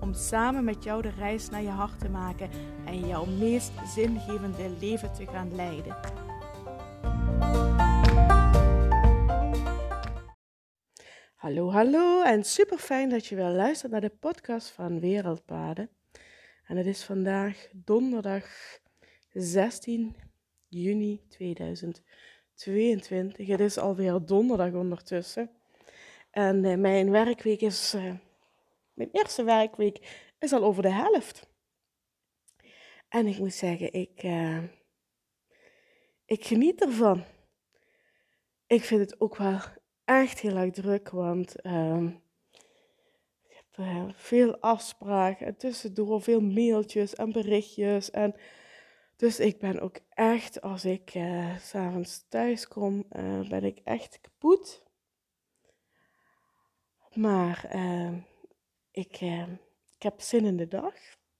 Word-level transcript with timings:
Om 0.00 0.14
samen 0.14 0.64
met 0.64 0.84
jou 0.84 1.02
de 1.02 1.10
reis 1.10 1.48
naar 1.48 1.62
je 1.62 1.68
hart 1.68 1.98
te 1.98 2.08
maken 2.08 2.50
en 2.86 3.06
jouw 3.06 3.24
meest 3.24 3.72
zingevende 3.94 4.76
leven 4.80 5.12
te 5.12 5.26
gaan 5.26 5.54
leiden. 5.54 5.96
Hallo, 11.34 11.70
hallo 11.70 12.22
en 12.22 12.44
super 12.44 12.78
fijn 12.78 13.08
dat 13.08 13.26
je 13.26 13.36
weer 13.36 13.50
luistert 13.50 13.92
naar 13.92 14.00
de 14.00 14.16
podcast 14.20 14.68
van 14.68 15.00
Wereldpaden. 15.00 15.90
En 16.66 16.76
het 16.76 16.86
is 16.86 17.04
vandaag 17.04 17.68
donderdag 17.72 18.44
16 19.32 20.16
juni 20.68 21.20
2022. 21.28 23.46
Het 23.46 23.60
is 23.60 23.78
alweer 23.78 24.20
donderdag 24.24 24.72
ondertussen. 24.72 25.50
En 26.30 26.64
uh, 26.64 26.76
mijn 26.76 27.10
werkweek 27.10 27.60
is, 27.60 27.94
uh, 27.94 28.12
mijn 29.00 29.12
eerste 29.12 29.44
werkweek 29.44 30.28
is 30.38 30.52
al 30.52 30.62
over 30.62 30.82
de 30.82 30.92
helft. 30.92 31.48
En 33.08 33.26
ik 33.26 33.38
moet 33.38 33.54
zeggen, 33.54 33.92
ik, 33.92 34.22
uh, 34.22 34.62
ik 36.24 36.44
geniet 36.44 36.80
ervan. 36.80 37.24
Ik 38.66 38.84
vind 38.84 39.00
het 39.00 39.20
ook 39.20 39.36
wel 39.36 39.58
echt 40.04 40.40
heel 40.40 40.56
erg 40.56 40.72
druk, 40.72 41.08
want 41.08 41.54
uh, 41.62 42.02
ik 43.48 43.54
heb 43.56 43.86
uh, 43.86 44.08
veel 44.12 44.56
afspraken 44.58 45.46
en 45.46 45.56
tussendoor 45.56 46.22
veel 46.22 46.40
mailtjes 46.40 47.14
en 47.14 47.32
berichtjes. 47.32 48.10
En 48.10 48.34
dus 49.16 49.40
ik 49.40 49.58
ben 49.58 49.80
ook 49.80 49.98
echt, 50.08 50.60
als 50.60 50.84
ik 50.84 51.14
uh, 51.14 51.58
s'avonds 51.58 52.28
thuis 52.28 52.68
kom, 52.68 53.04
ben 53.48 53.64
ik 53.64 53.80
echt 53.84 54.20
kapot. 54.20 54.82
Maar 57.14 57.64
ehm, 57.68 58.18
ik, 58.90 59.16
ehm, 59.20 59.52
ik 59.96 60.02
heb 60.02 60.20
zin 60.20 60.44
in 60.44 60.56
de 60.56 60.68
dag. 60.68 60.94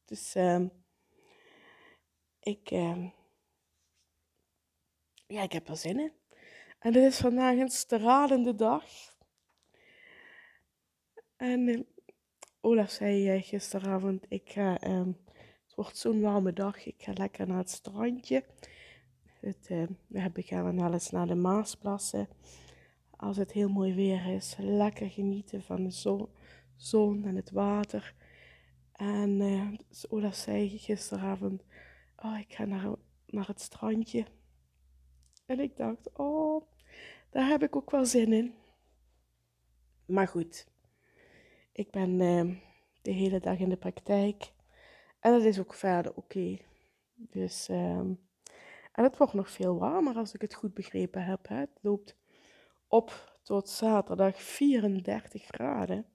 Dus 0.04 0.34
ehm, 0.34 0.66
ik, 2.40 2.68
ja, 5.26 5.42
ik 5.42 5.52
heb 5.52 5.68
er 5.68 5.76
zin 5.76 5.98
in. 5.98 6.12
En 6.78 6.94
het 6.94 7.12
is 7.12 7.18
vandaag 7.18 7.58
een 7.58 7.68
stralende 7.68 8.54
dag. 8.54 8.84
En 11.36 11.86
Olaf 12.60 12.90
zei 12.90 13.36
uh, 13.36 13.42
gisteravond, 13.42 14.26
ik 14.28 14.50
het 14.50 15.74
wordt 15.74 15.96
zo'n 15.96 16.20
warme 16.20 16.52
dag, 16.52 16.86
ik 16.86 17.02
ga 17.02 17.12
lekker 17.12 17.46
naar 17.46 17.58
het 17.58 17.70
strandje. 17.70 18.44
Het, 19.40 19.68
we 20.06 20.20
hebben 20.20 20.42
gaan 20.42 20.76
wel 20.76 20.92
eens 20.92 21.10
naar 21.10 21.26
de 21.26 21.34
Maasplassen 21.34 22.28
als 23.20 23.36
het 23.36 23.52
heel 23.52 23.68
mooi 23.68 23.94
weer 23.94 24.26
is, 24.26 24.56
lekker 24.58 25.10
genieten 25.10 25.62
van 25.62 25.84
de 25.84 25.90
zon, 25.90 26.28
zon 26.82 27.24
en 27.24 27.36
het 27.36 27.50
water. 27.50 28.14
En 28.92 29.40
uh, 29.40 29.72
Olaf 30.08 30.34
zei 30.34 30.78
gisteravond, 30.78 31.62
oh, 32.16 32.38
ik 32.38 32.52
ga 32.52 32.64
naar, 32.64 32.94
naar 33.26 33.46
het 33.46 33.60
strandje. 33.60 34.26
En 35.46 35.60
ik 35.60 35.76
dacht, 35.76 36.10
oh, 36.12 36.62
daar 37.30 37.48
heb 37.48 37.62
ik 37.62 37.76
ook 37.76 37.90
wel 37.90 38.04
zin 38.04 38.32
in. 38.32 38.54
Maar 40.06 40.28
goed, 40.28 40.66
ik 41.72 41.90
ben 41.90 42.20
uh, 42.20 42.56
de 43.02 43.10
hele 43.10 43.40
dag 43.40 43.58
in 43.58 43.68
de 43.68 43.76
praktijk. 43.76 44.52
En 45.20 45.32
dat 45.32 45.42
is 45.42 45.58
ook 45.58 45.74
verder 45.74 46.14
oké. 46.14 46.58
Dus, 47.14 47.68
um, 47.68 48.20
en 48.92 49.04
het 49.04 49.16
wordt 49.16 49.32
nog 49.32 49.50
veel 49.50 49.78
warmer 49.78 50.16
als 50.16 50.34
ik 50.34 50.40
het 50.40 50.54
goed 50.54 50.74
begrepen 50.74 51.24
heb. 51.24 51.48
Hè. 51.48 51.56
Het 51.56 51.78
loopt 51.80 52.16
op 52.88 53.38
tot 53.42 53.68
zaterdag 53.68 54.42
34 54.42 55.44
graden. 55.44 56.06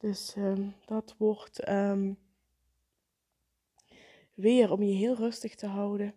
Dus 0.00 0.34
um, 0.36 0.74
dat 0.84 1.14
wordt 1.18 1.68
um, 1.68 2.18
weer 4.34 4.72
om 4.72 4.82
je 4.82 4.94
heel 4.94 5.14
rustig 5.14 5.54
te 5.54 5.66
houden. 5.66 6.14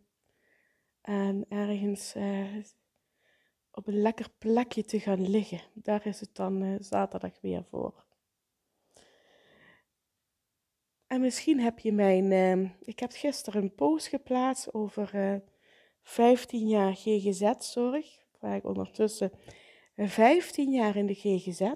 En 1.02 1.46
ergens 1.50 2.16
uh, 2.16 2.64
op 3.72 3.88
een 3.88 4.02
lekker 4.02 4.30
plekje 4.38 4.84
te 4.84 5.00
gaan 5.00 5.30
liggen. 5.30 5.62
Daar 5.74 6.06
is 6.06 6.20
het 6.20 6.36
dan 6.36 6.62
uh, 6.62 6.76
zaterdag 6.80 7.42
weer 7.42 7.64
voor. 7.64 8.06
En 11.08 11.22
misschien 11.22 11.60
heb 11.60 11.80
je 11.80 11.92
mijn. 11.92 12.32
Uh, 12.32 12.70
ik 12.80 13.00
heb 13.00 13.12
gisteren 13.12 13.62
een 13.62 13.76
post 13.76 14.08
geplaatst 14.08 14.74
over 14.74 15.42
15 16.02 16.68
jaar 16.68 16.96
GGZ-zorg. 16.96 18.24
Waar 18.40 18.56
ik 18.56 18.66
ondertussen 18.66 19.32
15 19.96 20.72
jaar 20.72 20.96
in 20.96 21.06
de 21.06 21.16
GGZ. 21.16 21.72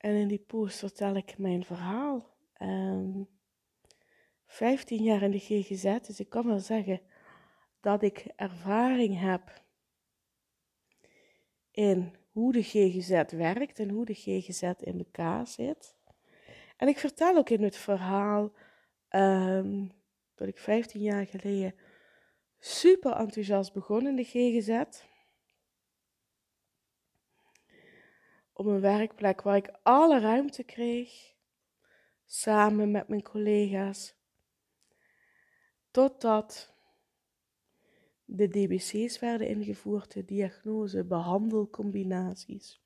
En 0.00 0.14
in 0.14 0.28
die 0.28 0.44
post 0.46 0.78
vertel 0.78 1.14
ik 1.14 1.38
mijn 1.38 1.64
verhaal. 1.64 2.14
Um, 2.62 2.68
ehm, 2.68 3.22
15 4.46 5.02
jaar 5.02 5.22
in 5.22 5.30
de 5.30 5.38
GGZ, 5.38 5.98
dus 6.06 6.20
ik 6.20 6.28
kan 6.28 6.46
wel 6.46 6.58
zeggen 6.58 7.00
dat 7.80 8.02
ik 8.02 8.26
ervaring 8.36 9.20
heb 9.20 9.62
in 11.70 12.14
hoe 12.30 12.52
de 12.52 12.62
GGZ 12.62 13.32
werkt 13.32 13.78
en 13.78 13.88
hoe 13.88 14.04
de 14.04 14.14
GGZ 14.14 14.62
in 14.62 14.98
elkaar 14.98 15.46
zit. 15.46 15.96
En 16.76 16.88
ik 16.88 16.98
vertel 16.98 17.36
ook 17.36 17.50
in 17.50 17.62
het 17.62 17.76
verhaal 17.76 18.52
um, 19.10 19.92
dat 20.34 20.48
ik 20.48 20.58
15 20.58 21.00
jaar 21.00 21.26
geleden 21.26 21.74
super 22.58 23.12
enthousiast 23.12 23.72
begonnen 23.72 24.10
in 24.10 24.16
de 24.16 24.24
GGZ. 24.24 25.02
Op 28.60 28.66
een 28.66 28.80
werkplek 28.80 29.42
waar 29.42 29.56
ik 29.56 29.78
alle 29.82 30.20
ruimte 30.20 30.64
kreeg, 30.64 31.34
samen 32.26 32.90
met 32.90 33.08
mijn 33.08 33.22
collega's. 33.22 34.14
Totdat 35.90 36.74
de 38.24 38.48
DBC's 38.48 39.18
werden 39.18 39.48
ingevoerd, 39.48 40.12
de 40.12 40.24
diagnose-behandelcombinaties. 40.24 42.82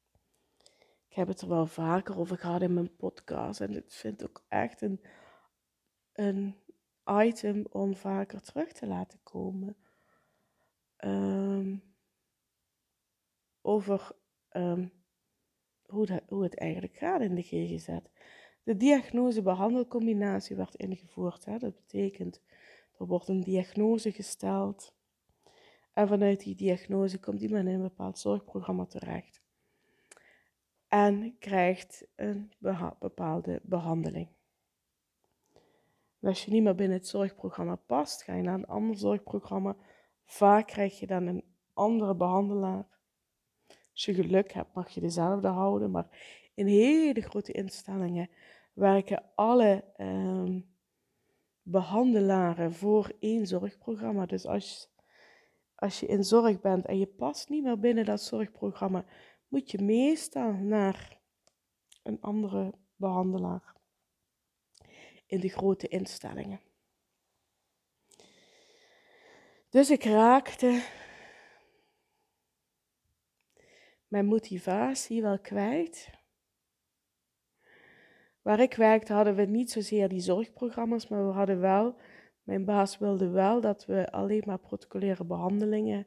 Ik 1.09 1.17
heb 1.17 1.29
het 1.29 1.41
er 1.41 1.49
wel 1.49 1.67
vaker 1.67 2.19
over 2.19 2.39
gehad 2.39 2.63
in 2.63 2.75
mijn 2.75 2.97
podcast 2.97 3.61
en 3.61 3.77
ik 3.77 3.93
vind 3.93 4.21
het 4.21 4.29
ook 4.29 4.45
echt 4.49 4.81
een, 4.81 5.01
een 6.13 6.57
item 7.05 7.67
om 7.71 7.97
vaker 7.97 8.43
terug 8.43 8.73
te 8.73 8.87
laten 8.87 9.23
komen. 9.23 9.77
Um, 10.99 11.83
over 13.61 14.11
um, 14.51 15.03
hoe, 15.87 16.23
hoe 16.29 16.43
het 16.43 16.59
eigenlijk 16.59 16.97
gaat 16.97 17.21
in 17.21 17.35
de 17.35 17.43
GGZ. 17.43 17.89
De 18.63 18.77
diagnose-behandelcombinatie 18.77 20.57
werd 20.57 20.75
ingevoerd. 20.75 21.45
Hè? 21.45 21.59
Dat 21.59 21.75
betekent, 21.75 22.43
er 22.99 23.07
wordt 23.07 23.29
een 23.29 23.43
diagnose 23.43 24.13
gesteld. 24.13 24.95
En 25.93 26.09
vanuit 26.09 26.41
die 26.41 26.55
diagnose 26.55 27.21
komt 27.21 27.41
iemand 27.41 27.67
in 27.67 27.75
een 27.75 27.83
bepaald 27.83 28.19
zorgprogramma 28.19 28.85
terecht. 28.85 29.43
En 30.89 31.37
krijgt 31.39 32.07
een 32.15 32.53
bepaalde 32.99 33.61
behandeling 33.63 34.29
als 36.27 36.45
je 36.45 36.51
niet 36.51 36.63
meer 36.63 36.75
binnen 36.75 36.97
het 36.97 37.09
zorgprogramma 37.09 37.77
past, 37.77 38.23
ga 38.23 38.35
je 38.35 38.43
naar 38.43 38.55
een 38.55 38.67
ander 38.67 38.97
zorgprogramma. 38.97 39.77
Vaak 40.25 40.67
krijg 40.67 40.99
je 40.99 41.07
dan 41.07 41.27
een 41.27 41.45
andere 41.73 42.15
behandelaar. 42.15 42.87
Als 43.95 44.05
je 44.05 44.15
geluk 44.15 44.53
hebt, 44.53 44.75
mag 44.75 44.91
je 44.91 45.01
dezelfde 45.01 45.49
houden. 45.49 45.91
Maar 45.91 46.09
in 46.55 46.67
hele 46.67 47.21
grote 47.21 47.53
instellingen 47.53 48.29
werken 48.73 49.23
alle 49.35 49.85
ehm, 49.97 50.61
behandelaren 51.63 52.73
voor 52.73 53.13
één 53.21 53.47
zorgprogramma. 53.47 54.27
Dus 54.27 54.47
als, 54.47 54.91
als 55.75 56.01
je 56.01 56.07
in 56.07 56.25
zorg 56.25 56.61
bent 56.61 56.87
en 56.87 56.99
je 56.99 57.07
past 57.07 57.49
niet 57.49 57.63
meer 57.63 57.79
binnen 57.79 58.05
dat 58.05 58.23
zorgprogramma, 58.23 59.05
moet 59.49 59.71
je 59.71 59.83
meestal 59.83 60.53
naar 60.53 61.21
een 62.03 62.21
andere 62.21 62.73
behandelaar 62.97 63.75
in 65.27 65.41
de 65.41 65.49
grote 65.49 65.89
instellingen. 65.89 66.61
Dus 69.69 69.91
ik 69.91 70.05
raakte 70.05 70.83
mijn 74.15 74.27
motivatie 74.27 75.23
wel 75.23 75.39
kwijt. 75.39 76.11
waar 78.43 78.61
ik 78.61 78.75
werkte 78.75 79.13
hadden 79.13 79.35
we 79.35 79.45
niet 79.45 79.71
zozeer 79.71 80.09
die 80.09 80.21
zorgprogramma's, 80.21 81.09
maar 81.09 81.27
we 81.27 81.33
hadden 81.33 81.61
wel, 81.61 81.97
mijn 82.43 82.65
baas 82.65 82.99
wilde 82.99 83.29
wel 83.29 83.61
dat 83.61 83.87
we 83.87 84.11
alleen 84.11 84.43
maar 84.47 84.59
protocolaire 84.59 85.25
behandelingen 85.25 86.07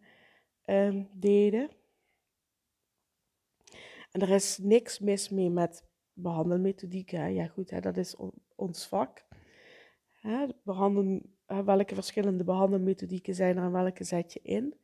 ehm, 0.61 1.03
deden. 1.11 1.69
En 4.11 4.21
er 4.21 4.29
is 4.29 4.57
niks 4.57 4.99
mis 4.99 5.29
mee 5.29 5.49
met 5.49 5.83
behandelmethodieken. 6.13 7.33
Ja 7.33 7.47
goed, 7.47 7.69
hè, 7.69 7.79
dat 7.79 7.97
is 7.97 8.15
ons 8.55 8.87
vak. 8.87 9.25
Hè, 10.21 10.47
welke 11.45 11.93
verschillende 11.93 12.43
behandelmethodieken 12.43 13.35
zijn 13.35 13.57
er 13.57 13.63
en 13.63 13.71
welke 13.71 14.03
zet 14.03 14.33
je 14.33 14.39
in. 14.43 14.75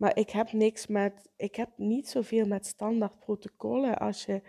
Maar 0.00 0.16
ik 0.16 0.30
heb 0.30 0.52
niks 0.52 0.86
met, 0.86 1.30
ik 1.36 1.54
heb 1.54 1.70
niet 1.76 2.08
zoveel 2.08 2.46
met 2.46 2.66
standaard 2.66 3.18
protocollen. 3.18 3.98
Als 3.98 4.24
je 4.24 4.42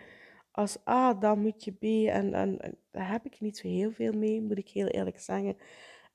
als 0.50 0.86
A, 0.88 1.14
dan 1.14 1.38
moet 1.38 1.64
je 1.64 1.72
B. 1.72 1.82
En, 2.08 2.34
en, 2.34 2.78
daar 2.90 3.10
heb 3.10 3.24
ik 3.24 3.40
niet 3.40 3.56
zo 3.56 3.68
heel 3.68 3.90
veel 3.92 4.12
mee, 4.12 4.42
moet 4.42 4.58
ik 4.58 4.68
heel 4.68 4.86
eerlijk 4.86 5.20
zeggen. 5.20 5.56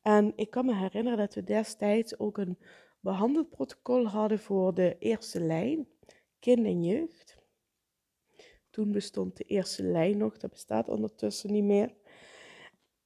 En 0.01 0.34
ik 0.36 0.50
kan 0.50 0.66
me 0.66 0.75
herinneren 0.75 1.18
dat 1.18 1.34
we 1.34 1.44
destijds 1.44 2.19
ook 2.19 2.38
een 2.38 2.57
behandelprotocol 3.00 4.07
hadden 4.07 4.39
voor 4.39 4.74
de 4.74 4.95
eerste 5.00 5.42
lijn, 5.42 5.88
kind 6.40 6.66
en 6.66 6.83
jeugd. 6.83 7.38
Toen 8.69 8.92
bestond 8.92 9.38
de 9.38 9.44
eerste 9.44 9.83
lijn 9.83 10.18
nog, 10.18 10.38
dat 10.38 10.51
bestaat 10.51 10.90
ondertussen 10.90 11.51
niet 11.51 11.63
meer. 11.63 11.94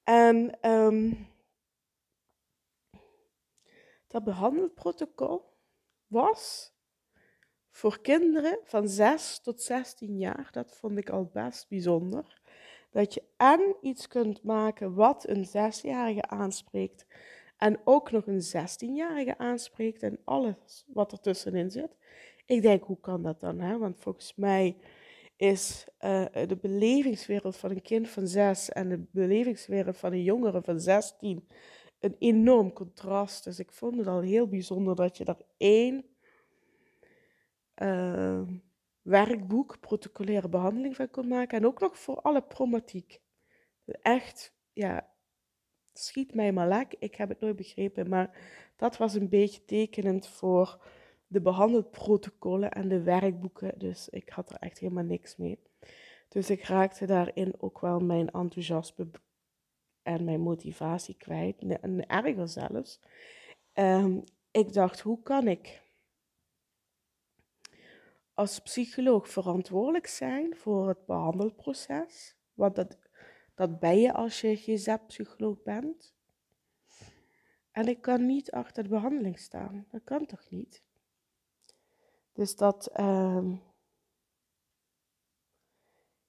En 0.04 0.70
um, 0.70 1.28
dat 4.08 4.24
behandelprotocol 4.24 5.51
was 6.12 6.74
voor 7.70 8.02
kinderen 8.02 8.60
van 8.64 8.88
6 8.88 9.40
tot 9.44 9.62
16 9.62 10.18
jaar, 10.18 10.48
dat 10.52 10.76
vond 10.76 10.98
ik 10.98 11.10
al 11.10 11.30
best 11.34 11.70
bijzonder. 11.70 12.42
Dat 12.90 13.14
je 13.14 13.24
en 13.38 13.76
iets 13.82 14.08
kunt 14.08 14.44
maken 14.44 14.94
wat 14.94 15.28
een 15.28 15.48
6-jarige 15.48 16.28
aanspreekt, 16.28 17.06
en 17.62 17.82
ook 17.84 18.12
nog 18.12 18.28
een 18.28 18.42
16-jarige 18.42 19.38
aanspreekt 19.38 20.04
en 20.04 20.20
alles 20.24 20.86
wat 20.88 21.12
er 21.12 21.20
tussenin 21.20 21.72
zit. 21.72 21.96
Ik 22.46 22.62
denk, 22.62 22.84
hoe 22.84 23.00
kan 23.00 23.24
dat 23.24 23.40
dan? 23.40 23.60
Hè? 23.60 23.78
Want 23.78 24.00
volgens 24.00 24.36
mij 24.36 24.78
is 25.36 25.88
uh, 26.00 26.26
de 26.48 26.58
belevingswereld 26.62 27.58
van 27.58 27.70
een 27.70 27.82
kind 27.82 28.10
van 28.10 28.28
6 28.28 28.70
en 28.70 28.90
de 28.90 29.06
belevingswereld 29.12 29.98
van 29.98 30.12
een 30.12 30.24
jongere 30.24 30.62
van 30.62 30.80
16 30.80 31.48
een 32.02 32.16
enorm 32.20 32.74
contrast. 32.74 33.44
Dus 33.44 33.60
ik 33.60 33.72
vond 33.72 33.98
het 33.98 34.08
al 34.08 34.22
heel 34.22 34.48
bijzonder 34.48 34.96
dat 34.96 35.18
je 35.18 35.26
daar 35.26 35.42
één 35.58 36.06
uh, 37.76 38.42
werkboek, 39.02 39.80
protocolaire 39.80 40.50
behandeling 40.50 40.96
van 40.96 41.10
kon 41.10 41.28
maken. 41.28 41.58
En 41.58 41.66
ook 41.66 41.80
nog 41.80 41.98
voor 42.00 42.22
alle 42.22 42.42
problematiek. 42.42 43.22
Echt, 44.02 44.56
ja, 44.74 45.10
schiet 45.94 46.34
mij 46.34 46.52
maar 46.52 46.68
lek. 46.68 46.96
Ik 47.00 47.16
heb 47.16 47.30
het 47.30 47.40
nooit 47.40 47.56
begrepen, 47.56 48.10
maar 48.10 48.38
dat 48.76 48.98
was 48.98 49.14
een 49.14 49.30
beetje 49.30 49.66
tekenend 49.66 50.28
voor 50.28 50.86
de 51.28 51.42
behandelprotocollen 51.42 52.72
en 52.72 52.88
de 52.88 53.02
werkboeken. 53.02 53.80
Dus 53.80 54.10
ik 54.10 54.30
had 54.30 54.50
er 54.50 54.56
echt 54.56 54.80
helemaal 54.80 55.04
niks 55.04 55.38
mee. 55.38 55.60
Dus 56.28 56.50
ik 56.50 56.64
raakte 56.64 57.06
daarin 57.06 57.54
ook 57.58 57.80
wel 57.80 58.00
mijn 58.00 58.30
enthousiasme 58.30 59.10
en 60.04 60.24
mijn 60.24 60.42
motivatie 60.42 61.16
kwijt. 61.18 61.58
En 61.82 62.08
erger 62.08 62.48
zelfs. 62.48 63.00
Um, 63.74 64.24
ik 64.52 64.74
dacht, 64.74 65.00
hoe 65.00 65.22
kan 65.22 65.48
ik 65.48 65.82
als 68.34 68.60
psycholoog 68.60 69.30
verantwoordelijk 69.30 70.08
zijn 70.08 70.56
voor 70.56 70.88
het 70.88 71.06
behandelproces? 71.06 72.36
Want 72.54 72.76
dat, 72.76 72.98
dat 73.56 73.80
ben 73.80 74.00
je 74.00 74.14
als 74.14 74.42
je 74.42 74.56
GZ-psycholoog 74.56 75.64
bent. 75.64 76.14
En 77.72 77.88
ik 77.88 78.02
kan 78.02 78.26
niet 78.26 78.52
achter 78.52 78.84
de 78.84 78.90
behandeling 78.90 79.40
staan. 79.40 79.86
Dat 79.90 80.02
kan 80.04 80.26
toch 80.26 80.50
niet? 80.50 80.84
Dus 82.34 82.56
dat, 82.56 83.00
um, 83.00 83.62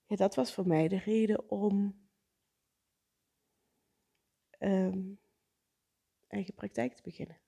ja, 0.07 0.17
dat 0.17 0.35
was 0.35 0.55
voor 0.55 0.67
mij 0.67 0.89
de 0.89 0.99
reden 0.99 1.51
om 1.51 2.02
um, 4.65 5.19
eigen 6.29 6.55
praktijk 6.55 6.95
te 6.95 7.03
beginnen. 7.03 7.41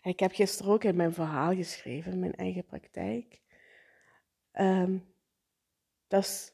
En 0.00 0.10
ik 0.10 0.20
heb 0.20 0.32
gisteren 0.32 0.72
ook 0.72 0.84
in 0.84 0.96
mijn 0.96 1.12
verhaal 1.12 1.54
geschreven, 1.54 2.18
mijn 2.18 2.34
eigen 2.34 2.64
praktijk. 2.64 3.40
Um, 4.52 5.14
dat, 6.08 6.22
is, 6.22 6.52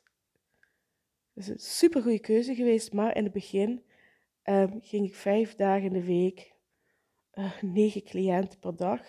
dat 1.32 1.44
is 1.44 1.48
een 1.48 1.58
super 1.58 2.02
goede 2.02 2.20
keuze 2.20 2.54
geweest, 2.54 2.92
maar 2.92 3.16
in 3.16 3.24
het 3.24 3.32
begin 3.32 3.84
um, 4.44 4.80
ging 4.82 5.06
ik 5.06 5.14
vijf 5.14 5.54
dagen 5.54 5.86
in 5.86 5.92
de 5.92 6.04
week, 6.04 6.54
uh, 7.34 7.62
negen 7.62 8.02
cliënten 8.02 8.58
per 8.58 8.76
dag, 8.76 9.00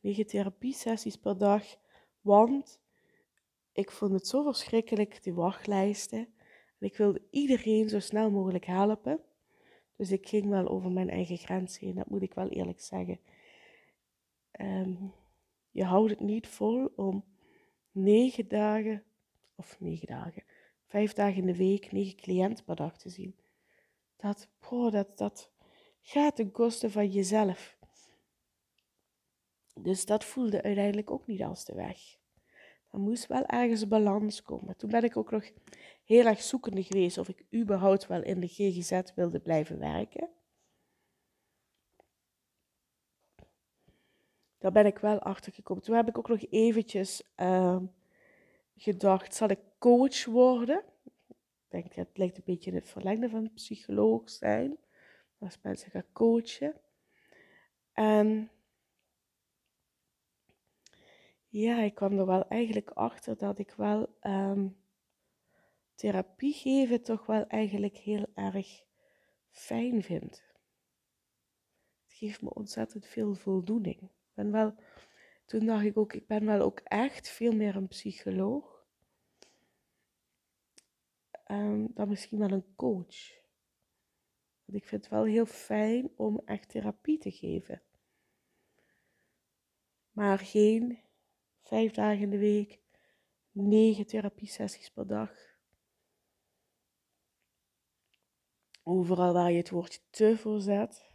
negen 0.00 0.26
therapiesessies 0.26 1.16
per 1.16 1.38
dag, 1.38 1.64
want 2.20 2.80
ik 3.72 3.90
vond 3.90 4.12
het 4.12 4.26
zo 4.26 4.42
verschrikkelijk, 4.42 5.22
die 5.22 5.34
wachtlijsten. 5.34 6.34
Ik 6.80 6.96
wilde 6.96 7.22
iedereen 7.30 7.88
zo 7.88 8.00
snel 8.00 8.30
mogelijk 8.30 8.64
helpen. 8.64 9.20
Dus 9.96 10.10
ik 10.10 10.28
ging 10.28 10.48
wel 10.48 10.68
over 10.68 10.90
mijn 10.90 11.10
eigen 11.10 11.36
grens 11.36 11.78
heen, 11.78 11.94
dat 11.94 12.10
moet 12.10 12.22
ik 12.22 12.34
wel 12.34 12.48
eerlijk 12.48 12.80
zeggen. 12.80 13.20
Um, 14.60 15.12
je 15.70 15.84
houdt 15.84 16.10
het 16.10 16.20
niet 16.20 16.46
vol 16.46 16.92
om 16.96 17.24
negen 17.90 18.48
dagen, 18.48 19.04
of 19.54 19.80
negen 19.80 20.06
dagen, 20.06 20.42
vijf 20.86 21.12
dagen 21.12 21.40
in 21.40 21.46
de 21.46 21.56
week, 21.56 21.92
negen 21.92 22.16
cliënten 22.16 22.64
per 22.64 22.76
dag 22.76 22.98
te 22.98 23.08
zien. 23.08 23.36
Dat, 24.16 24.48
boah, 24.68 24.92
dat, 24.92 25.18
dat 25.18 25.50
gaat 26.00 26.36
ten 26.36 26.50
koste 26.50 26.90
van 26.90 27.08
jezelf. 27.08 27.78
Dus 29.74 30.04
dat 30.06 30.24
voelde 30.24 30.62
uiteindelijk 30.62 31.10
ook 31.10 31.26
niet 31.26 31.42
als 31.42 31.64
de 31.64 31.74
weg. 31.74 32.18
Er 32.90 32.98
moest 32.98 33.26
wel 33.26 33.46
ergens 33.46 33.88
balans 33.88 34.42
komen. 34.42 34.76
Toen 34.76 34.90
ben 34.90 35.04
ik 35.04 35.16
ook 35.16 35.30
nog 35.30 35.50
heel 36.10 36.26
erg 36.26 36.42
zoekende 36.42 36.82
geweest 36.82 37.18
of 37.18 37.28
ik 37.28 37.44
überhaupt 37.54 38.06
wel 38.06 38.22
in 38.22 38.40
de 38.40 38.46
GGZ 38.46 39.00
wilde 39.14 39.40
blijven 39.40 39.78
werken. 39.78 40.28
Daar 44.58 44.72
ben 44.72 44.86
ik 44.86 44.98
wel 44.98 45.18
achter 45.18 45.52
gekomen. 45.52 45.82
Toen 45.82 45.96
heb 45.96 46.08
ik 46.08 46.18
ook 46.18 46.28
nog 46.28 46.44
eventjes 46.50 47.22
uh, 47.36 47.82
gedacht, 48.76 49.34
zal 49.34 49.48
ik 49.48 49.58
coach 49.78 50.24
worden? 50.24 50.84
Ik 51.28 51.68
denk, 51.68 51.92
het 51.92 52.18
lijkt 52.18 52.36
een 52.36 52.42
beetje 52.44 52.70
in 52.70 52.76
het 52.76 52.88
verlengde 52.88 53.28
van 53.28 53.52
psycholoog 53.54 54.30
zijn. 54.30 54.78
Als 55.38 55.58
mensen 55.62 55.90
gaan 55.90 56.12
coachen. 56.12 56.74
En 57.92 58.50
ja, 61.48 61.80
ik 61.80 61.94
kwam 61.94 62.18
er 62.18 62.26
wel 62.26 62.48
eigenlijk 62.48 62.90
achter 62.90 63.36
dat 63.36 63.58
ik 63.58 63.72
wel 63.72 64.16
um, 64.22 64.79
therapie 66.00 66.52
geven 66.52 67.02
toch 67.02 67.26
wel 67.26 67.46
eigenlijk 67.46 67.96
heel 67.96 68.26
erg 68.34 68.82
fijn 69.50 70.02
vind. 70.02 70.42
Het 72.02 72.12
geeft 72.12 72.42
me 72.42 72.54
ontzettend 72.54 73.06
veel 73.06 73.34
voldoening. 73.34 74.10
Ben 74.34 74.52
wel, 74.52 74.74
toen 75.46 75.66
dacht 75.66 75.84
ik 75.84 75.96
ook, 75.96 76.12
ik 76.12 76.26
ben 76.26 76.46
wel 76.46 76.60
ook 76.60 76.78
echt 76.78 77.28
veel 77.28 77.52
meer 77.52 77.76
een 77.76 77.88
psycholoog 77.88 78.86
um, 81.46 81.90
dan 81.94 82.08
misschien 82.08 82.38
wel 82.38 82.50
een 82.50 82.74
coach. 82.76 83.38
Want 84.64 84.82
ik 84.82 84.86
vind 84.86 85.02
het 85.02 85.08
wel 85.08 85.24
heel 85.24 85.46
fijn 85.46 86.10
om 86.16 86.40
echt 86.44 86.68
therapie 86.68 87.18
te 87.18 87.30
geven. 87.30 87.82
Maar 90.10 90.38
geen 90.38 90.98
vijf 91.62 91.92
dagen 91.92 92.22
in 92.22 92.30
de 92.30 92.38
week, 92.38 92.80
negen 93.50 94.06
therapiesessies 94.06 94.90
per 94.90 95.06
dag. 95.06 95.49
Overal 98.90 99.32
waar 99.32 99.50
je 99.50 99.56
het 99.56 99.70
woordje 99.70 100.00
te 100.10 100.36
voor 100.36 100.60
zet. 100.60 101.10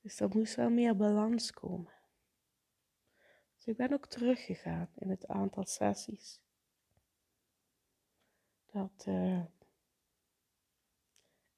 Dus 0.00 0.20
er 0.20 0.28
moest 0.28 0.54
wel 0.54 0.70
meer 0.70 0.96
balans 0.96 1.50
komen. 1.50 1.92
Dus 3.56 3.66
ik 3.66 3.76
ben 3.76 3.92
ook 3.92 4.06
teruggegaan 4.06 4.90
in 4.94 5.10
het 5.10 5.28
aantal 5.28 5.64
sessies. 5.64 6.40
Dat, 8.66 9.04
uh... 9.08 9.44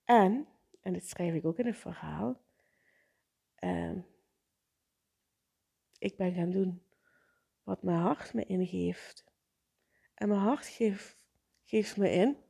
en, 0.05 0.49
en 0.81 0.93
dit 0.93 1.09
schrijf 1.09 1.35
ik 1.35 1.45
ook 1.45 1.59
in 1.59 1.67
het 1.67 1.77
verhaal, 1.77 2.41
uh, 3.59 3.99
ik 5.99 6.17
ben 6.17 6.35
gaan 6.35 6.51
doen 6.51 6.83
wat 7.63 7.83
mijn 7.83 8.01
hart 8.01 8.35
me 8.35 8.45
ingeeft. 8.45 9.25
En 10.15 10.29
mijn 10.29 10.41
hart 10.41 10.67
geeft, 10.67 11.17
geeft 11.63 11.97
me 11.97 12.11
in 12.11 12.42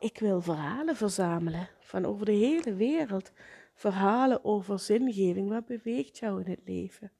ik 0.00 0.18
wil 0.18 0.40
verhalen 0.40 0.96
verzamelen 0.96 1.68
van 1.80 2.04
over 2.04 2.26
de 2.26 2.32
hele 2.32 2.74
wereld. 2.74 3.32
Verhalen 3.74 4.44
over 4.44 4.78
zingeving. 4.78 5.48
Wat 5.48 5.66
beweegt 5.66 6.18
jou 6.18 6.44
in 6.44 6.50
het 6.50 6.60
leven? 6.64 7.12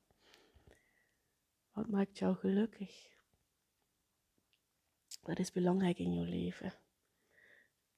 Wat 1.72 1.88
maakt 1.88 2.18
jou 2.18 2.36
gelukkig? 2.36 3.08
Wat 5.22 5.38
is 5.38 5.52
belangrijk 5.52 5.98
in 5.98 6.14
jouw 6.14 6.24
leven? 6.24 6.72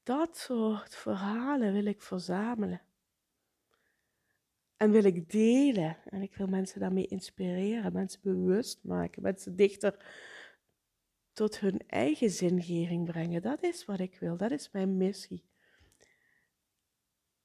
Dat 0.02 0.36
soort 0.36 0.94
verhalen 0.94 1.72
wil 1.72 1.84
ik 1.84 2.02
verzamelen. 2.02 2.80
En 4.76 4.90
wil 4.90 5.04
ik 5.04 5.30
delen. 5.30 5.96
En 6.04 6.22
ik 6.22 6.34
wil 6.34 6.46
mensen 6.46 6.80
daarmee 6.80 7.06
inspireren, 7.06 7.92
mensen 7.92 8.20
bewust 8.22 8.84
maken, 8.84 9.22
mensen 9.22 9.56
dichter 9.56 10.04
tot 11.32 11.60
hun 11.60 11.80
eigen 11.86 12.30
zingeving 12.30 13.04
brengen. 13.04 13.42
Dat 13.42 13.62
is 13.62 13.84
wat 13.84 14.00
ik 14.00 14.16
wil, 14.18 14.36
dat 14.36 14.50
is 14.50 14.70
mijn 14.70 14.96
missie. 14.96 15.44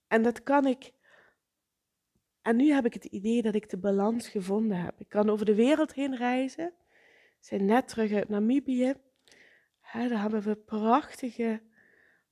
En 0.08 0.24
dat 0.24 0.44
kan 0.44 0.66
ik. 0.66 0.92
En 2.42 2.56
nu 2.56 2.72
heb 2.72 2.86
ik 2.86 2.94
het 2.94 3.06
idee 3.06 3.42
dat 3.42 3.56
ik 3.56 3.70
de 3.70 3.78
balans 3.78 4.28
gevonden 4.28 4.78
heb. 4.78 5.00
Ik 5.00 5.10
kan 5.10 5.30
over 5.30 5.46
de 5.46 5.56
wereld 5.56 5.94
heen 5.94 6.16
reizen. 6.16 6.74
We 7.40 7.46
zijn 7.46 7.66
net 7.66 7.88
terug 7.88 8.12
uit 8.12 8.30
Namibië. 8.30 8.94
daar 9.94 10.22
hebben 10.22 10.42
we 10.42 10.56
prachtige, 10.56 11.62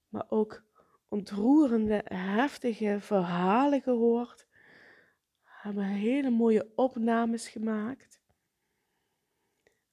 maar 0.09 0.25
ook 0.29 0.63
ontroerende, 1.07 2.01
heftige 2.05 2.97
verhalen 2.99 3.81
gehoord. 3.81 4.47
We 5.43 5.51
hebben 5.51 5.83
hele 5.83 6.29
mooie 6.29 6.71
opnames 6.75 7.47
gemaakt. 7.47 8.19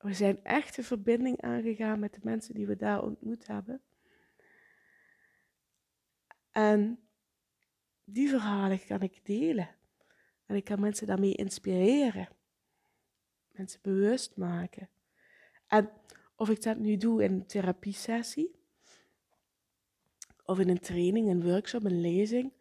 We 0.03 0.15
zijn 0.15 0.45
echt 0.45 0.77
een 0.77 0.85
verbinding 0.85 1.41
aangegaan 1.41 1.99
met 1.99 2.15
de 2.15 2.21
mensen 2.23 2.55
die 2.55 2.67
we 2.67 2.77
daar 2.77 3.03
ontmoet 3.03 3.47
hebben. 3.47 3.83
En 6.51 6.99
die 8.05 8.29
verhalen 8.29 8.87
kan 8.87 9.01
ik 9.01 9.25
delen. 9.25 9.69
En 10.47 10.57
ik 10.57 10.65
kan 10.65 10.81
mensen 10.81 11.07
daarmee 11.07 11.35
inspireren. 11.35 12.29
Mensen 13.51 13.81
bewust 13.83 14.37
maken. 14.37 14.89
En 15.67 15.91
of 16.37 16.49
ik 16.49 16.63
dat 16.63 16.79
nu 16.79 16.97
doe 16.97 17.23
in 17.23 17.33
een 17.33 17.47
therapiesessie, 17.47 18.61
of 20.45 20.59
in 20.59 20.69
een 20.69 20.81
training, 20.81 21.29
een 21.29 21.43
workshop, 21.43 21.85
een 21.85 22.01
lezing, 22.01 22.53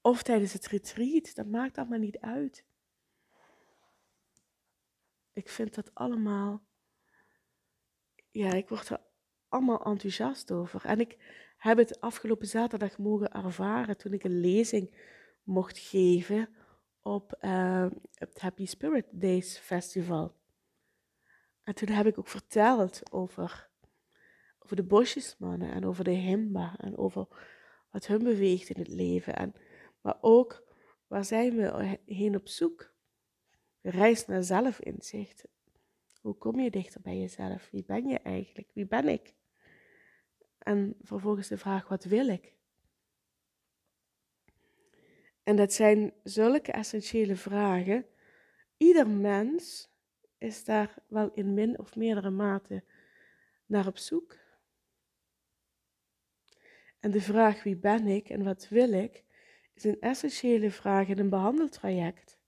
of 0.00 0.22
tijdens 0.22 0.52
het 0.52 0.66
retreat, 0.66 1.34
dat 1.34 1.46
maakt 1.46 1.78
allemaal 1.78 1.98
niet 1.98 2.18
uit. 2.18 2.64
Ik 5.32 5.48
vind 5.48 5.74
dat 5.74 5.94
allemaal, 5.94 6.62
ja, 8.32 8.52
ik 8.52 8.68
word 8.68 8.88
er 8.88 9.00
allemaal 9.48 9.84
enthousiast 9.84 10.52
over. 10.52 10.84
En 10.84 11.00
ik 11.00 11.16
heb 11.56 11.78
het 11.78 12.00
afgelopen 12.00 12.46
zaterdag 12.46 12.98
mogen 12.98 13.32
ervaren 13.32 13.96
toen 13.96 14.12
ik 14.12 14.24
een 14.24 14.40
lezing 14.40 14.94
mocht 15.42 15.78
geven 15.78 16.48
op 17.02 17.36
uh, 17.40 17.86
het 18.14 18.40
Happy 18.40 18.66
Spirit 18.66 19.06
Days 19.10 19.58
Festival. 19.58 20.34
En 21.62 21.74
toen 21.74 21.88
heb 21.88 22.06
ik 22.06 22.18
ook 22.18 22.28
verteld 22.28 23.12
over, 23.12 23.70
over 24.58 24.76
de 24.76 24.84
bosjesmannen 24.84 25.72
en 25.72 25.84
over 25.84 26.04
de 26.04 26.10
himba 26.10 26.76
en 26.76 26.96
over 26.96 27.26
wat 27.90 28.06
hun 28.06 28.22
beweegt 28.22 28.68
in 28.68 28.80
het 28.80 28.88
leven. 28.88 29.36
En, 29.36 29.54
maar 30.00 30.18
ook 30.20 30.64
waar 31.06 31.24
zijn 31.24 31.56
we 31.56 31.98
heen 32.06 32.36
op 32.36 32.48
zoek? 32.48 32.90
Reis 33.80 34.26
naar 34.26 34.42
zelfinzicht. 34.42 35.44
Hoe 36.22 36.34
kom 36.34 36.60
je 36.60 36.70
dichter 36.70 37.00
bij 37.00 37.18
jezelf? 37.18 37.68
Wie 37.70 37.84
ben 37.84 38.08
je 38.08 38.18
eigenlijk? 38.18 38.68
Wie 38.74 38.86
ben 38.86 39.08
ik? 39.08 39.34
En 40.58 40.96
vervolgens 41.00 41.48
de 41.48 41.58
vraag, 41.58 41.88
wat 41.88 42.04
wil 42.04 42.28
ik? 42.28 42.54
En 45.42 45.56
dat 45.56 45.72
zijn 45.72 46.12
zulke 46.22 46.72
essentiële 46.72 47.36
vragen. 47.36 48.06
Ieder 48.76 49.08
mens 49.08 49.90
is 50.38 50.64
daar 50.64 50.94
wel 51.06 51.30
in 51.32 51.54
min 51.54 51.78
of 51.78 51.96
meerdere 51.96 52.30
mate 52.30 52.84
naar 53.66 53.86
op 53.86 53.98
zoek. 53.98 54.38
En 57.00 57.10
de 57.10 57.20
vraag 57.20 57.62
wie 57.62 57.76
ben 57.76 58.06
ik 58.06 58.28
en 58.28 58.44
wat 58.44 58.68
wil 58.68 58.92
ik 58.92 59.24
is 59.74 59.84
een 59.84 60.00
essentiële 60.00 60.70
vraag 60.70 61.08
in 61.08 61.18
een 61.18 61.28
behandeltraject. 61.28 62.38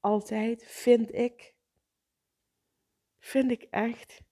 Altijd 0.00 0.64
vind 0.64 1.14
ik, 1.14 1.53
vind 3.24 3.50
ik 3.50 3.62
echt. 3.62 4.22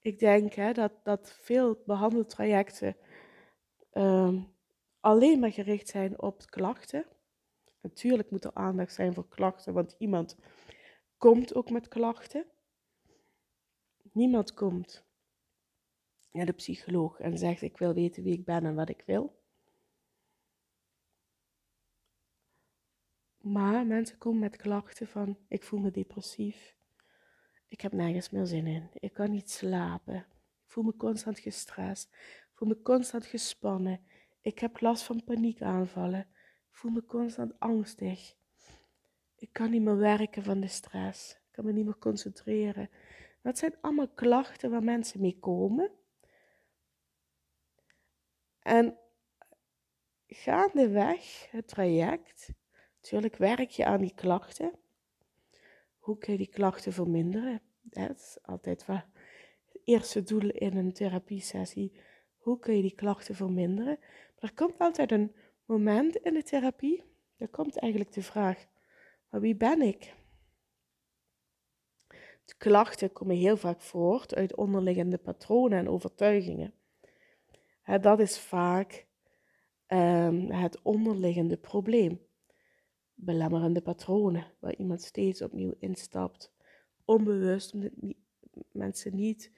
Ik 0.00 0.18
denk 0.18 0.52
hè, 0.52 0.72
dat, 0.72 0.92
dat 1.04 1.38
veel 1.40 1.82
behandeltrajecten 1.86 2.96
uh, 3.92 4.42
alleen 5.00 5.40
maar 5.40 5.52
gericht 5.52 5.88
zijn 5.88 6.20
op 6.20 6.46
klachten. 6.46 7.06
Natuurlijk 7.80 8.30
moet 8.30 8.44
er 8.44 8.54
aandacht 8.54 8.94
zijn 8.94 9.14
voor 9.14 9.28
klachten, 9.28 9.72
want 9.72 9.94
iemand 9.98 10.36
komt 11.16 11.54
ook 11.54 11.70
met 11.70 11.88
klachten. 11.88 12.46
Niemand 14.12 14.54
komt 14.54 15.04
naar 16.30 16.46
de 16.46 16.52
psycholoog 16.52 17.18
en 17.18 17.38
zegt: 17.38 17.62
Ik 17.62 17.78
wil 17.78 17.94
weten 17.94 18.22
wie 18.22 18.32
ik 18.32 18.44
ben 18.44 18.64
en 18.64 18.74
wat 18.74 18.88
ik 18.88 19.02
wil. 19.06 19.42
Maar 23.38 23.86
mensen 23.86 24.18
komen 24.18 24.40
met 24.40 24.56
klachten 24.56 25.06
van: 25.06 25.38
Ik 25.48 25.62
voel 25.62 25.80
me 25.80 25.90
depressief. 25.90 26.75
Ik 27.76 27.82
heb 27.82 27.92
nergens 27.92 28.30
meer 28.30 28.46
zin 28.46 28.66
in. 28.66 28.90
Ik 28.94 29.12
kan 29.12 29.30
niet 29.30 29.50
slapen. 29.50 30.14
Ik 30.14 30.70
voel 30.72 30.84
me 30.84 30.96
constant 30.96 31.38
gestrest. 31.38 32.08
Ik 32.12 32.50
voel 32.52 32.68
me 32.68 32.82
constant 32.82 33.26
gespannen. 33.26 34.00
Ik 34.40 34.58
heb 34.58 34.80
last 34.80 35.02
van 35.02 35.24
paniekaanvallen. 35.24 36.20
Ik 36.68 36.76
voel 36.76 36.90
me 36.90 37.04
constant 37.04 37.58
angstig. 37.58 38.34
Ik 39.36 39.52
kan 39.52 39.70
niet 39.70 39.82
meer 39.82 39.96
werken 39.96 40.42
van 40.42 40.60
de 40.60 40.66
stress. 40.66 41.32
Ik 41.32 41.48
kan 41.50 41.64
me 41.64 41.72
niet 41.72 41.84
meer 41.84 41.98
concentreren. 41.98 42.90
Dat 43.42 43.58
zijn 43.58 43.80
allemaal 43.80 44.08
klachten 44.08 44.70
waar 44.70 44.84
mensen 44.84 45.20
mee 45.20 45.38
komen. 45.38 45.90
En 48.58 48.98
gaandeweg 50.26 51.50
het 51.50 51.68
traject, 51.68 52.52
natuurlijk 52.94 53.36
werk 53.36 53.70
je 53.70 53.84
aan 53.84 54.00
die 54.00 54.14
klachten. 54.14 54.78
Hoe 55.98 56.18
kun 56.18 56.32
je 56.32 56.38
die 56.38 56.50
klachten 56.50 56.92
verminderen? 56.92 57.65
Dat 57.90 58.10
is 58.16 58.38
altijd 58.42 58.86
het 58.86 59.04
eerste 59.84 60.22
doel 60.22 60.50
in 60.50 60.76
een 60.76 60.92
therapiesessie. 60.92 61.92
Hoe 62.36 62.58
kun 62.58 62.76
je 62.76 62.82
die 62.82 62.94
klachten 62.94 63.34
verminderen? 63.34 63.98
er 64.38 64.54
komt 64.54 64.78
altijd 64.78 65.12
een 65.12 65.34
moment 65.64 66.16
in 66.16 66.34
de 66.34 66.42
therapie, 66.42 67.02
er 67.36 67.48
komt 67.48 67.78
eigenlijk 67.78 68.12
de 68.12 68.22
vraag, 68.22 68.66
maar 69.30 69.40
wie 69.40 69.56
ben 69.56 69.82
ik? 69.82 70.14
De 72.44 72.54
klachten 72.58 73.12
komen 73.12 73.36
heel 73.36 73.56
vaak 73.56 73.80
voort 73.80 74.34
uit 74.34 74.56
onderliggende 74.56 75.18
patronen 75.18 75.78
en 75.78 75.88
overtuigingen. 75.88 76.74
dat 78.00 78.20
is 78.20 78.38
vaak 78.38 79.06
ehm, 79.86 80.50
het 80.50 80.82
onderliggende 80.82 81.56
probleem. 81.56 82.20
Belemmerende 83.14 83.80
patronen, 83.80 84.52
waar 84.58 84.74
iemand 84.74 85.02
steeds 85.02 85.42
opnieuw 85.42 85.74
instapt. 85.78 86.54
Onbewust, 87.06 87.72
omdat 87.72 87.90
mensen 88.72 89.14
niet 89.14 89.50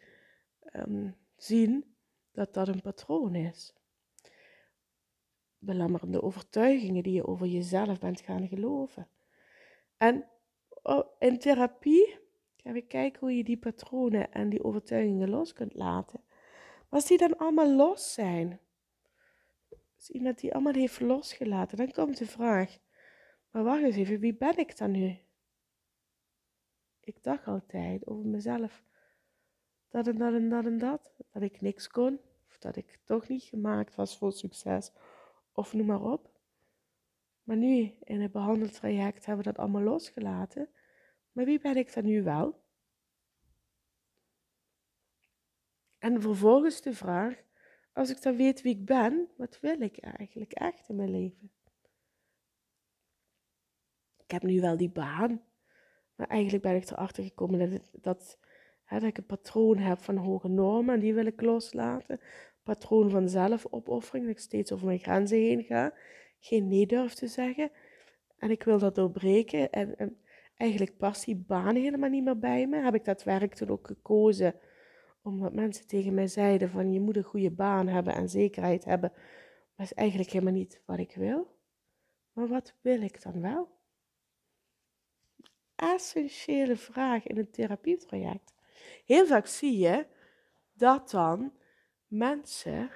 um, 0.73 1.15
zien 1.37 1.95
dat 2.33 2.55
dat 2.55 2.69
een 2.69 2.83
patroon 2.83 3.35
is 3.35 3.79
belemmerende 5.59 6.23
overtuigingen 6.23 7.03
die 7.03 7.13
je 7.13 7.27
over 7.27 7.47
jezelf 7.47 7.99
bent 7.99 8.21
gaan 8.21 8.49
geloven. 8.49 9.09
En 9.97 10.29
oh, 10.83 11.07
in 11.19 11.39
therapie 11.39 12.19
gaan 12.57 12.73
we 12.73 12.83
kijken 12.83 13.21
hoe 13.21 13.37
je 13.37 13.45
die 13.45 13.59
patronen 13.59 14.33
en 14.33 14.49
die 14.49 14.65
overtuigingen 14.65 15.29
los 15.29 15.53
kunt 15.53 15.75
laten. 15.75 16.21
Als 16.89 17.07
die 17.07 17.19
dan 17.19 17.37
allemaal 17.37 17.75
los 17.75 18.13
zijn, 18.13 18.61
als 19.97 20.11
iemand 20.11 20.41
die 20.41 20.55
allemaal 20.55 20.73
heeft 20.73 21.01
losgelaten, 21.01 21.77
dan 21.77 21.91
komt 21.91 22.19
de 22.19 22.27
vraag, 22.27 22.79
maar 23.51 23.65
wacht 23.65 23.83
eens 23.83 23.97
even, 23.97 24.21
wie 24.21 24.35
ben 24.35 24.59
ik 24.59 24.77
dan 24.77 24.91
nu? 24.91 25.19
Ik 27.09 27.23
dacht 27.23 27.47
altijd 27.47 28.07
over 28.07 28.27
mezelf 28.27 28.85
dat 29.89 30.07
en 30.07 30.19
dat 30.19 30.35
en 30.35 30.49
dat 30.49 30.65
en 30.65 30.79
dat, 30.79 31.13
dat 31.33 31.43
ik 31.43 31.61
niks 31.61 31.89
kon, 31.89 32.21
of 32.49 32.59
dat 32.59 32.77
ik 32.77 32.99
toch 33.05 33.29
niet 33.29 33.43
gemaakt 33.43 33.95
was 33.95 34.19
voor 34.19 34.33
succes, 34.33 34.93
of 35.53 35.73
noem 35.73 35.87
maar 35.87 36.03
op. 36.03 36.31
Maar 37.43 37.57
nu 37.57 37.97
in 38.03 38.21
het 38.21 38.33
behandeltraject 38.33 39.27
hebben 39.27 39.45
we 39.45 39.53
dat 39.53 39.61
allemaal 39.63 39.83
losgelaten. 39.83 40.69
Maar 41.33 41.45
wie 41.45 41.61
ben 41.61 41.77
ik 41.77 41.95
dan 41.95 42.05
nu 42.05 42.23
wel? 42.23 42.63
En 45.99 46.21
vervolgens 46.21 46.81
de 46.81 46.95
vraag, 46.95 47.43
als 47.93 48.11
ik 48.11 48.23
dan 48.23 48.37
weet 48.37 48.63
wie 48.63 48.75
ik 48.75 48.85
ben, 48.85 49.29
wat 49.37 49.61
wil 49.61 49.81
ik 49.81 49.99
eigenlijk 49.99 50.53
echt 50.53 50.89
in 50.89 50.97
mijn 50.97 51.11
leven? 51.11 51.53
Ik 54.17 54.31
heb 54.31 54.43
nu 54.43 54.61
wel 54.61 54.77
die 54.77 54.91
baan, 54.91 55.48
maar 56.19 56.27
eigenlijk 56.27 56.63
ben 56.63 56.75
ik 56.75 56.91
erachter 56.91 57.25
gekomen 57.25 57.71
dat, 57.71 57.91
dat, 57.93 58.39
dat 58.89 59.03
ik 59.03 59.19
een 59.19 59.27
patroon 59.27 59.79
heb 59.79 59.99
van 59.99 60.17
hoge 60.17 60.49
normen 60.49 60.95
en 60.95 61.01
die 61.01 61.15
wil 61.15 61.27
ik 61.27 61.41
loslaten 61.41 62.21
patroon 62.69 63.11
van 63.11 63.29
zelfopoffering, 63.29 64.27
dat 64.27 64.37
ik 64.37 64.43
steeds 64.43 64.73
over 64.73 64.87
mijn 64.87 64.99
grenzen 64.99 65.39
heen 65.39 65.63
ga, 65.63 65.95
geen 66.39 66.69
nee 66.69 66.87
durf 66.87 67.15
te 67.15 67.27
zeggen. 67.27 67.71
En 68.39 68.51
ik 68.51 68.63
wil 68.63 68.79
dat 68.79 68.95
doorbreken. 68.95 69.71
En, 69.71 69.97
en, 69.97 70.21
eigenlijk 70.57 70.97
past 70.97 71.25
die 71.25 71.37
baan 71.37 71.75
helemaal 71.75 72.11
niet 72.11 72.25
meer 72.25 72.39
bij 72.39 72.67
me. 72.67 72.77
Heb 72.77 72.95
ik 72.95 73.05
dat 73.05 73.25
werk 73.25 73.55
toen 73.55 73.69
ook 73.69 73.87
gekozen 73.87 74.55
omdat 75.23 75.53
mensen 75.53 75.87
tegen 75.87 76.15
mij 76.15 76.27
zeiden 76.27 76.71
van 76.71 76.93
je 76.93 77.01
moet 77.01 77.17
een 77.17 77.23
goede 77.23 77.51
baan 77.51 77.89
hebben 77.89 78.15
en 78.15 78.29
zekerheid 78.29 78.85
hebben. 78.85 79.13
Maar 79.77 79.87
is 79.87 79.95
eigenlijk 79.95 80.31
helemaal 80.31 80.53
niet 80.53 80.83
wat 80.87 80.99
ik 80.99 81.15
wil. 81.15 81.57
Maar 82.33 82.49
wat 82.49 82.75
wil 82.81 83.03
ik 83.03 83.23
dan 83.23 83.41
wel? 83.41 83.69
Essentiële 85.79 86.77
vraag 86.77 87.27
in 87.27 87.39
een 87.39 87.51
therapietraject. 87.51 88.55
Heel 89.05 89.27
vaak 89.27 89.47
zie 89.47 89.79
je 89.79 90.07
dat 90.73 91.11
dan 91.11 91.53
mensen 92.07 92.91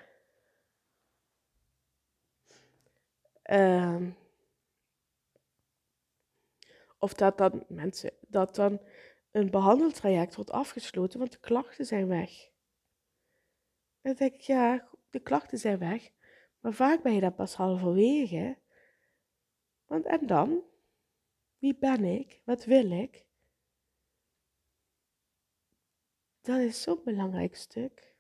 uh, 3.47 4.07
of 6.99 7.15
dat 7.15 7.39
dan 7.39 7.65
mensen 7.69 8.13
dat 8.21 8.55
dan 8.55 8.81
een 9.31 9.51
behandeltraject 9.51 10.35
wordt 10.35 10.51
afgesloten, 10.51 11.19
want 11.19 11.33
de 11.33 11.39
klachten 11.39 11.87
zijn 11.87 12.09
weg. 12.09 12.51
Dan 14.01 14.15
denk 14.15 14.35
ik, 14.35 14.41
ja, 14.41 14.89
de 15.11 15.21
klachten 15.21 15.59
zijn 15.59 15.79
weg, 15.79 16.11
maar 16.61 16.73
vaak 16.73 17.03
ben 17.03 17.15
je 17.15 17.21
dat 17.21 17.37
pas 17.37 17.55
halverwege. 17.55 18.59
Want 19.87 20.07
en 20.07 20.27
dan? 20.27 20.63
Wie 21.63 21.75
ben 21.75 22.05
ik? 22.05 22.41
Wat 22.45 22.65
wil 22.65 22.91
ik? 22.91 23.25
Dat 26.41 26.59
is 26.59 26.83
zo'n 26.83 27.01
belangrijk 27.05 27.57
stuk. 27.57 28.15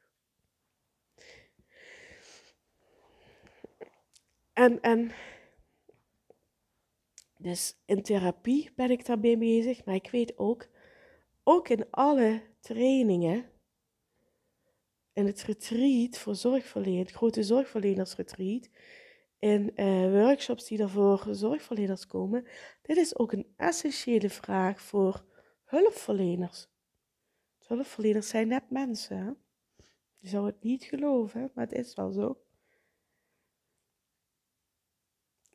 En, 4.52 4.80
en 4.80 5.12
dus 7.38 7.76
in 7.84 8.02
therapie 8.02 8.70
ben 8.74 8.90
ik 8.90 9.06
daarmee 9.06 9.38
bezig, 9.38 9.84
maar 9.84 9.94
ik 9.94 10.10
weet 10.10 10.38
ook, 10.38 10.68
ook 11.42 11.68
in 11.68 11.90
alle 11.90 12.42
trainingen, 12.60 13.50
in 15.12 15.26
het 15.26 15.42
retreat 15.42 16.18
voor 16.18 16.34
zorgverleners, 16.34 17.12
grote 17.12 17.42
zorgverlenersretreat, 17.42 18.68
in 19.42 19.72
uh, 19.76 20.24
workshops 20.24 20.66
die 20.66 20.78
er 20.78 20.90
voor 20.90 21.26
zorgverleners 21.30 22.06
komen, 22.06 22.46
dit 22.82 22.96
is 22.96 23.18
ook 23.18 23.32
een 23.32 23.52
essentiële 23.56 24.30
vraag 24.30 24.80
voor 24.80 25.24
hulpverleners. 25.64 26.68
Hulpverleners 27.66 28.28
zijn 28.28 28.48
net 28.48 28.70
mensen. 28.70 29.36
Je 30.18 30.28
zou 30.28 30.46
het 30.46 30.62
niet 30.62 30.84
geloven, 30.84 31.50
maar 31.54 31.64
het 31.64 31.74
is 31.74 31.94
wel 31.94 32.12
zo. 32.12 32.42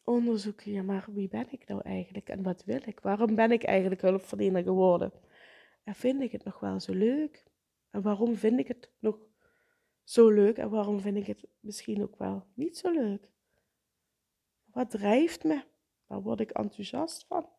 onderzoeken, 0.08 0.72
ja, 0.72 0.84
maar 0.84 1.06
wie 1.14 1.28
ben 1.28 1.48
ik 1.52 1.68
nou 1.68 1.82
eigenlijk 1.82 2.30
en 2.30 2.44
wat 2.44 2.64
wil 2.64 2.82
ik? 2.86 3.00
Waarom 3.00 3.36
ben 3.36 3.52
ik 3.52 3.64
eigenlijk 3.64 4.02
hulpverlener 4.02 4.64
geworden? 4.64 5.12
En 5.84 5.96
vind 5.96 6.22
ik 6.22 6.32
het 6.32 6.44
nog 6.44 6.60
wel 6.60 6.80
zo 6.80 6.94
leuk? 6.94 7.46
En 7.90 8.02
waarom 8.02 8.36
vind 8.36 8.60
ik 8.60 8.68
het 8.68 8.92
nog 9.00 9.20
zo 10.04 10.30
leuk 10.30 10.58
en 10.58 10.70
waarom 10.70 11.00
vind 11.00 11.18
ik 11.18 11.28
het 11.28 11.48
misschien 11.60 12.04
ook 12.04 12.18
wel 12.18 12.46
niet 12.54 12.78
zo 12.78 12.92
leuk? 12.92 13.32
Wat 14.78 14.90
drijft 14.90 15.44
me? 15.44 15.64
Waar 16.06 16.22
word 16.22 16.40
ik 16.40 16.52
enthousiast 16.52 17.26
van? 17.26 17.50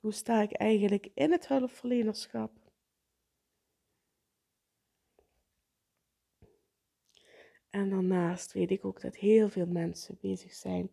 Hoe 0.00 0.12
sta 0.12 0.42
ik 0.42 0.52
eigenlijk 0.52 1.10
in 1.14 1.32
het 1.32 1.48
hulpverlenerschap? 1.48 2.52
En 7.68 7.90
daarnaast 7.90 8.52
weet 8.52 8.70
ik 8.70 8.84
ook 8.84 9.00
dat 9.00 9.16
heel 9.16 9.48
veel 9.48 9.66
mensen 9.66 10.18
bezig 10.20 10.54
zijn 10.54 10.90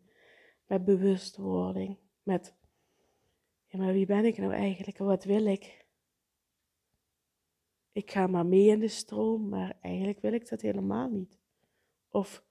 met 0.65 0.85
bewustwording, 0.85 1.97
met, 2.23 2.55
ja 3.65 3.79
maar 3.79 3.93
wie 3.93 4.05
ben 4.05 4.25
ik 4.25 4.37
nou 4.37 4.53
eigenlijk 4.53 4.99
en 4.99 5.05
wat 5.05 5.23
wil 5.23 5.45
ik? 5.45 5.85
Ik 7.91 8.11
ga 8.11 8.27
maar 8.27 8.45
mee 8.45 8.67
in 8.67 8.79
de 8.79 8.87
stroom, 8.87 9.49
maar 9.49 9.77
eigenlijk 9.81 10.19
wil 10.19 10.33
ik 10.33 10.49
dat 10.49 10.61
helemaal 10.61 11.09
niet. 11.09 11.39
Of 12.09 12.46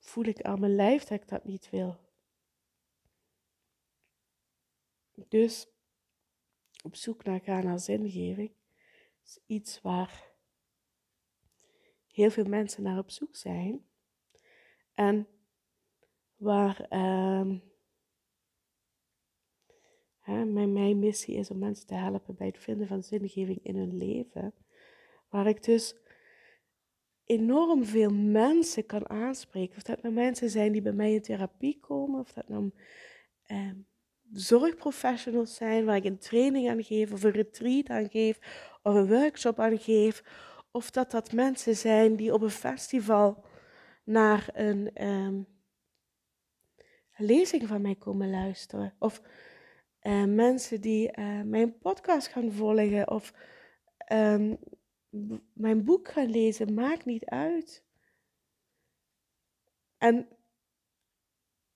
voel 0.00 0.24
ik 0.24 0.42
aan 0.42 0.60
mijn 0.60 0.74
lijf 0.74 1.04
dat 1.04 1.20
ik 1.20 1.28
dat 1.28 1.44
niet 1.44 1.70
wil. 1.70 1.98
Dus 5.28 5.66
op 6.84 6.96
zoek 6.96 7.24
naar 7.24 7.40
gaan 7.40 7.64
naar 7.64 7.78
zingeving 7.78 8.52
is 9.24 9.38
iets 9.46 9.80
waar 9.80 10.32
heel 12.06 12.30
veel 12.30 12.44
mensen 12.44 12.82
naar 12.82 12.98
op 12.98 13.10
zoek 13.10 13.36
zijn. 13.36 13.84
En 14.94 15.26
waar 16.36 16.86
uh, 16.90 17.56
hè, 20.18 20.44
mijn, 20.44 20.72
mijn 20.72 20.98
missie 20.98 21.34
is 21.36 21.50
om 21.50 21.58
mensen 21.58 21.86
te 21.86 21.94
helpen 21.94 22.34
bij 22.34 22.46
het 22.46 22.58
vinden 22.58 22.86
van 22.86 23.02
zingeving 23.02 23.58
in 23.62 23.76
hun 23.76 23.96
leven. 23.96 24.54
Waar 25.28 25.46
ik 25.46 25.62
dus 25.62 25.96
enorm 27.30 27.84
veel 27.84 28.10
mensen 28.12 28.86
kan 28.86 29.08
aanspreken. 29.10 29.76
Of 29.76 29.82
dat 29.82 30.02
nou 30.02 30.14
mensen 30.14 30.50
zijn 30.50 30.72
die 30.72 30.82
bij 30.82 30.92
mij 30.92 31.12
in 31.12 31.22
therapie 31.22 31.80
komen, 31.80 32.20
of 32.20 32.32
dat 32.32 32.48
nou 32.48 32.70
uh, 33.46 33.70
zorgprofessionals 34.32 35.54
zijn 35.54 35.84
waar 35.84 35.96
ik 35.96 36.04
een 36.04 36.18
training 36.18 36.68
aan 36.68 36.84
geef, 36.84 37.12
of 37.12 37.22
een 37.22 37.30
retreat 37.30 37.88
aan 37.88 38.10
geef, 38.10 38.38
of 38.82 38.94
een 38.94 39.08
workshop 39.08 39.60
aan 39.60 39.78
geef, 39.78 40.22
of 40.70 40.90
dat 40.90 41.10
dat 41.10 41.32
mensen 41.32 41.76
zijn 41.76 42.16
die 42.16 42.34
op 42.34 42.42
een 42.42 42.50
festival 42.50 43.44
naar 44.04 44.48
een 44.52 45.06
um, 45.06 45.46
lezing 47.16 47.66
van 47.66 47.80
mij 47.80 47.94
komen 47.94 48.30
luisteren. 48.30 48.94
Of 48.98 49.22
uh, 50.02 50.24
mensen 50.24 50.80
die 50.80 51.18
uh, 51.18 51.42
mijn 51.42 51.78
podcast 51.78 52.28
gaan 52.28 52.52
volgen. 52.52 53.10
Of 53.10 53.32
um, 54.12 54.58
mijn 55.52 55.84
boek 55.84 56.08
gaan 56.08 56.30
lezen. 56.30 56.74
Maakt 56.74 57.04
niet 57.04 57.24
uit. 57.24 57.84
En 59.98 60.28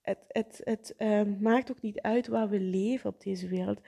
het, 0.01 0.19
het, 0.27 0.61
het 0.63 0.93
uh, 0.97 1.23
maakt 1.39 1.71
ook 1.71 1.81
niet 1.81 2.01
uit 2.01 2.27
waar 2.27 2.49
we 2.49 2.59
leven 2.59 3.09
op 3.09 3.21
deze 3.21 3.47
wereld. 3.47 3.79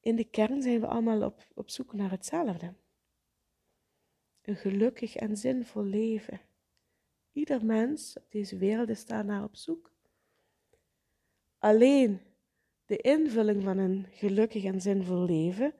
In 0.00 0.16
de 0.16 0.24
kern 0.24 0.62
zijn 0.62 0.80
we 0.80 0.86
allemaal 0.86 1.22
op, 1.22 1.46
op 1.54 1.70
zoek 1.70 1.92
naar 1.92 2.10
hetzelfde 2.10 2.74
een 4.42 4.56
gelukkig 4.56 5.16
en 5.16 5.36
zinvol 5.36 5.84
leven. 5.84 6.40
Ieder 7.32 7.64
mens 7.64 8.16
op 8.16 8.30
deze 8.30 8.56
wereld 8.56 8.88
is 8.88 9.06
daarnaar 9.06 9.44
op 9.44 9.56
zoek. 9.56 9.92
Alleen 11.58 12.20
de 12.86 12.96
invulling 12.96 13.62
van 13.62 13.78
een 13.78 14.06
gelukkig 14.10 14.64
en 14.64 14.80
zinvol 14.80 15.24
leven, 15.24 15.74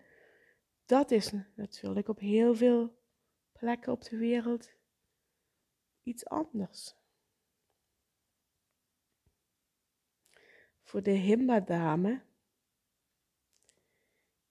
dat 0.86 1.10
is 1.10 1.32
natuurlijk 1.54 2.08
op 2.08 2.18
heel 2.18 2.54
veel 2.54 2.98
plekken 3.60 3.92
op 3.92 4.02
de 4.02 4.16
wereld 4.16 4.72
iets 6.02 6.26
anders. 6.26 6.94
Voor 10.82 11.02
de 11.02 11.10
Himba-dame 11.10 12.22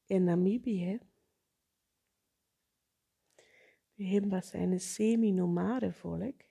in 0.05 0.23
Namibië 0.23 0.99
de 3.93 4.03
Himba's 4.03 4.49
zijn 4.49 4.71
een 4.71 4.79
semi-nomade 4.79 5.93
volk 5.93 6.41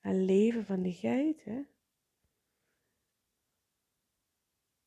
en 0.00 0.24
leven 0.24 0.64
van 0.64 0.82
de 0.82 0.92
geiten. 0.92 1.68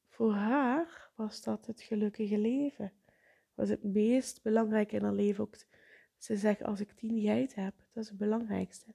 Voor 0.08 0.34
haar 0.34 1.12
was 1.16 1.44
dat 1.44 1.66
het 1.66 1.82
gelukkige 1.82 2.38
leven. 2.38 2.94
Was 3.54 3.70
het 3.70 3.84
meest 3.84 4.42
belangrijke 4.42 4.96
in 4.96 5.04
haar 5.04 5.14
leven 5.14 5.44
ook. 5.44 5.56
Ze 6.22 6.38
zegt, 6.38 6.64
als 6.64 6.80
ik 6.80 6.92
tien 6.92 7.22
geiten 7.22 7.64
heb, 7.64 7.74
dat 7.94 8.04
is 8.04 8.10
het 8.10 8.18
belangrijkste. 8.18 8.94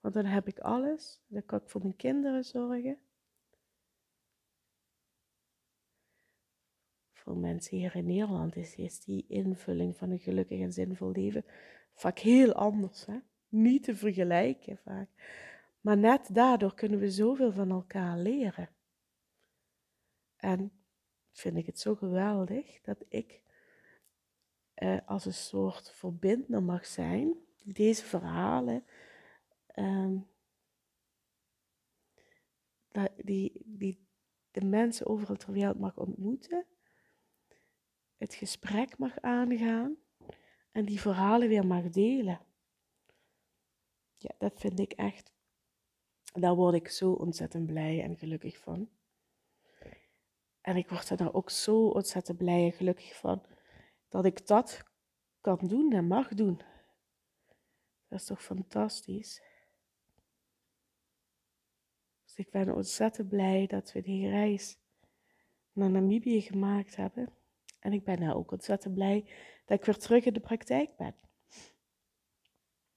Want 0.00 0.14
dan 0.14 0.24
heb 0.24 0.48
ik 0.48 0.58
alles. 0.58 1.20
Dan 1.26 1.44
kan 1.44 1.60
ik 1.60 1.68
voor 1.68 1.80
mijn 1.80 1.96
kinderen 1.96 2.44
zorgen. 2.44 2.98
Voor 7.12 7.36
mensen 7.36 7.76
hier 7.76 7.96
in 7.96 8.06
Nederland 8.06 8.56
is, 8.56 8.74
is 8.74 9.00
die 9.00 9.24
invulling 9.28 9.96
van 9.96 10.10
een 10.10 10.18
gelukkig 10.18 10.60
en 10.60 10.72
zinvol 10.72 11.10
leven 11.10 11.44
vaak 11.94 12.18
heel 12.18 12.52
anders. 12.52 13.06
Hè? 13.06 13.18
Niet 13.48 13.82
te 13.82 13.96
vergelijken 13.96 14.78
vaak. 14.78 15.08
Maar 15.80 15.98
net 15.98 16.34
daardoor 16.34 16.74
kunnen 16.74 16.98
we 16.98 17.10
zoveel 17.10 17.52
van 17.52 17.70
elkaar 17.70 18.18
leren. 18.18 18.68
En 20.36 20.72
vind 21.32 21.56
ik 21.56 21.66
het 21.66 21.78
zo 21.80 21.94
geweldig 21.94 22.80
dat 22.80 23.04
ik 23.08 23.43
eh, 24.74 24.98
als 25.06 25.24
een 25.24 25.34
soort 25.34 25.90
verbinder 25.90 26.62
mag 26.62 26.86
zijn, 26.86 27.34
deze 27.64 28.04
verhalen, 28.04 28.84
ehm, 29.66 30.16
die, 33.16 33.62
die 33.64 34.06
de 34.50 34.64
mensen 34.64 35.06
overal 35.06 35.36
ter 35.36 35.52
wereld 35.52 35.78
mag 35.78 35.96
ontmoeten, 35.96 36.66
het 38.16 38.34
gesprek 38.34 38.98
mag 38.98 39.20
aangaan 39.20 39.96
en 40.72 40.84
die 40.84 41.00
verhalen 41.00 41.48
weer 41.48 41.66
mag 41.66 41.90
delen. 41.90 42.40
Ja, 44.16 44.34
dat 44.38 44.60
vind 44.60 44.80
ik 44.80 44.92
echt, 44.92 45.32
daar 46.32 46.54
word 46.54 46.74
ik 46.74 46.88
zo 46.88 47.12
ontzettend 47.12 47.66
blij 47.66 48.02
en 48.02 48.16
gelukkig 48.16 48.58
van. 48.58 48.88
En 50.60 50.76
ik 50.76 50.88
word 50.88 51.10
er 51.10 51.16
nou 51.16 51.32
ook 51.32 51.50
zo 51.50 51.86
ontzettend 51.88 52.38
blij 52.38 52.64
en 52.64 52.72
gelukkig 52.72 53.16
van 53.16 53.42
dat 54.14 54.24
ik 54.24 54.46
dat 54.46 54.82
kan 55.40 55.58
doen 55.58 55.92
en 55.92 56.06
mag 56.06 56.28
doen. 56.28 56.56
Dat 58.08 58.20
is 58.20 58.24
toch 58.24 58.42
fantastisch? 58.42 59.42
Dus 62.24 62.36
ik 62.36 62.50
ben 62.50 62.74
ontzettend 62.74 63.28
blij 63.28 63.66
dat 63.66 63.92
we 63.92 64.02
die 64.02 64.28
reis 64.28 64.78
naar 65.72 65.90
Namibië 65.90 66.40
gemaakt 66.40 66.96
hebben. 66.96 67.28
En 67.78 67.92
ik 67.92 68.04
ben 68.04 68.34
ook 68.34 68.50
ontzettend 68.50 68.94
blij 68.94 69.30
dat 69.64 69.78
ik 69.78 69.84
weer 69.84 69.98
terug 69.98 70.24
in 70.24 70.32
de 70.32 70.40
praktijk 70.40 70.96
ben. 70.96 71.16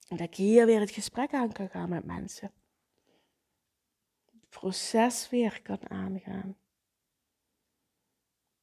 En 0.07 0.17
dat 0.17 0.27
ik 0.27 0.35
hier 0.35 0.65
weer 0.65 0.79
het 0.79 0.91
gesprek 0.91 1.33
aan 1.33 1.51
kan 1.51 1.69
gaan 1.69 1.89
met 1.89 2.05
mensen. 2.05 2.51
Het 4.25 4.49
proces 4.49 5.29
weer 5.29 5.61
kan 5.61 5.89
aangaan. 5.89 6.57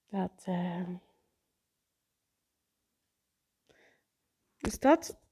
Dat. 0.07 0.45
Uh... 0.49 0.95
Dus 4.65 4.79
dat. 4.79 5.23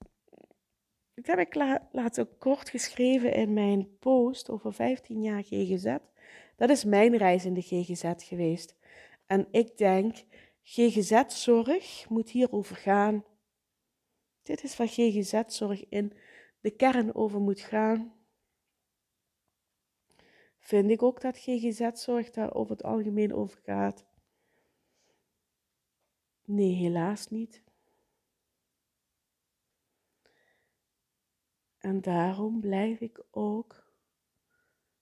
Heb 1.15 1.39
ik 1.39 1.55
la 1.55 1.89
laatst 1.93 2.27
kort 2.39 2.69
geschreven 2.69 3.35
in 3.35 3.53
mijn 3.53 3.99
post 3.99 4.51
over 4.51 4.73
15 4.73 5.23
jaar 5.23 5.43
GGZ. 5.43 5.97
Dat 6.57 6.71
is 6.71 6.85
mijn 6.85 7.17
reis 7.17 7.45
in 7.45 7.55
de 7.55 7.63
GGZ 7.63 8.13
geweest. 8.17 8.77
En 9.27 9.49
ik 9.51 9.77
denk, 9.77 10.17
GGZ-zorg 10.63 12.09
moet 12.09 12.31
hierover 12.31 12.77
gaan. 12.77 13.25
Dit 14.43 14.63
is 14.63 14.77
waar 14.77 14.89
GGZ-zorg 14.89 15.89
in 15.89 16.13
de 16.61 16.71
kern 16.71 17.15
over 17.15 17.41
moet 17.41 17.61
gaan. 17.61 18.15
Vind 20.59 20.91
ik 20.91 21.03
ook 21.03 21.21
dat 21.21 21.39
GGZ-zorg 21.39 22.31
daar 22.31 22.55
over 22.55 22.73
het 22.73 22.83
algemeen 22.83 23.35
over 23.35 23.61
gaat? 23.63 24.07
Nee, 26.45 26.75
helaas 26.75 27.29
niet. 27.29 27.62
En 31.83 32.01
daarom 32.01 32.61
blijf 32.61 33.01
ik 33.01 33.25
ook 33.31 33.87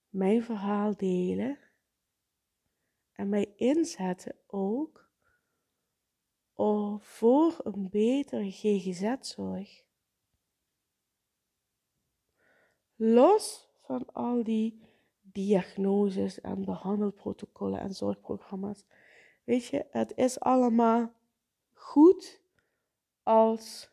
mijn 0.08 0.42
verhaal 0.42 0.96
delen 0.96 1.58
en 3.12 3.28
mij 3.28 3.52
inzetten 3.56 4.34
ook 4.46 5.10
voor 6.98 7.60
een 7.62 7.88
betere 7.90 8.50
GGZ-zorg. 8.50 9.84
Los 12.96 13.68
van 13.80 14.12
al 14.12 14.44
die 14.44 14.80
diagnoses 15.20 16.40
en 16.40 16.64
behandelprotocollen 16.64 17.80
en 17.80 17.94
zorgprogramma's. 17.94 18.84
Weet 19.44 19.66
je, 19.66 19.86
het 19.90 20.12
is 20.16 20.40
allemaal 20.40 21.12
goed 21.72 22.40
als 23.22 23.89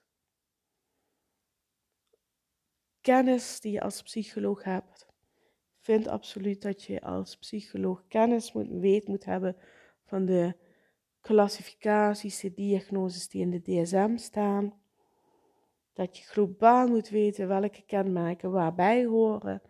kennis 3.07 3.59
die 3.59 3.71
je 3.71 3.81
als 3.81 4.01
psycholoog 4.01 4.63
hebt. 4.63 5.05
Ik 5.77 5.83
vind 5.83 6.07
absoluut 6.07 6.61
dat 6.61 6.83
je 6.83 7.01
als 7.01 7.37
psycholoog 7.37 8.03
kennis 8.07 8.51
moet, 8.51 8.67
weet 8.69 9.07
moet 9.07 9.25
hebben 9.25 9.55
van 10.05 10.25
de 10.25 10.55
klassificaties, 11.21 12.39
de 12.39 12.53
diagnoses 12.53 13.27
die 13.27 13.41
in 13.41 13.49
de 13.49 13.61
DSM 13.61 14.17
staan. 14.17 14.73
Dat 15.93 16.17
je 16.17 16.23
globaal 16.23 16.87
moet 16.87 17.09
weten 17.09 17.47
welke 17.47 17.83
kenmerken 17.85 18.51
waarbij 18.51 19.05
horen. 19.05 19.61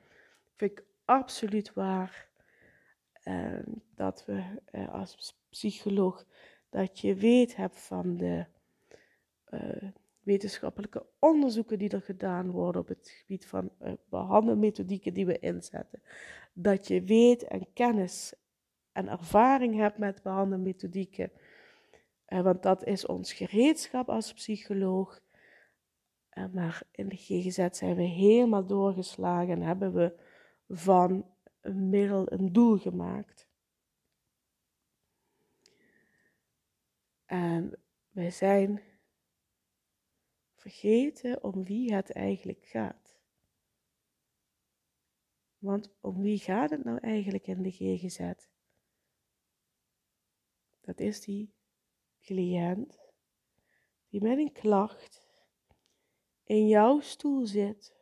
Vind 0.55 0.71
ik 0.71 0.85
absoluut 1.05 1.73
waar. 1.73 2.27
Uh, 3.23 3.59
dat 3.95 4.25
we 4.25 4.43
uh, 4.71 4.93
als 4.93 5.37
psycholoog 5.49 6.25
dat 6.69 6.99
je 6.99 7.15
weet 7.15 7.55
hebt 7.55 7.79
van 7.79 8.17
de 8.17 8.45
uh, 9.49 9.91
wetenschappelijke 10.27 11.05
onderzoeken 11.19 11.79
die 11.79 11.89
er 11.89 12.01
gedaan 12.01 12.51
worden 12.51 12.81
op 12.81 12.87
het 12.87 13.09
gebied 13.09 13.45
van 13.45 13.71
uh, 13.81 13.91
behandelmethodieken 14.09 15.13
die 15.13 15.25
we 15.25 15.39
inzetten. 15.39 16.01
Dat 16.53 16.87
je 16.87 17.03
weet 17.03 17.43
en 17.43 17.73
kennis 17.73 18.33
en 18.91 19.07
ervaring 19.07 19.75
hebt 19.75 19.97
met 19.97 20.23
behandelmethodieken. 20.23 21.31
Uh, 22.27 22.41
want 22.41 22.63
dat 22.63 22.83
is 22.83 23.05
ons 23.05 23.33
gereedschap 23.33 24.09
als 24.09 24.33
psycholoog. 24.33 25.19
Uh, 26.33 26.45
maar 26.51 26.83
in 26.91 27.09
de 27.09 27.15
GGZ 27.15 27.67
zijn 27.71 27.95
we 27.95 28.03
helemaal 28.03 28.65
doorgeslagen 28.65 29.53
en 29.53 29.61
hebben 29.61 29.93
we 29.93 30.13
van 30.69 31.25
een 31.61 31.89
middel 31.89 32.31
een 32.31 32.53
doel 32.53 32.77
gemaakt. 32.77 33.47
En 37.25 37.79
wij 38.09 38.31
zijn 38.31 38.81
vergeten 40.67 41.43
om 41.43 41.63
wie 41.63 41.93
het 41.93 42.11
eigenlijk 42.11 42.65
gaat. 42.65 43.19
Want 45.57 45.95
om 46.01 46.21
wie 46.21 46.37
gaat 46.37 46.69
het 46.69 46.83
nou 46.83 46.97
eigenlijk 46.97 47.47
in 47.47 47.61
de 47.61 47.71
GGZ? 47.71 48.33
Dat 50.81 50.99
is 50.99 51.21
die 51.21 51.53
cliënt 52.19 52.99
die 54.07 54.21
met 54.21 54.37
een 54.37 54.51
klacht 54.51 55.25
in 56.43 56.67
jouw 56.67 56.99
stoel 56.99 57.45
zit 57.45 57.95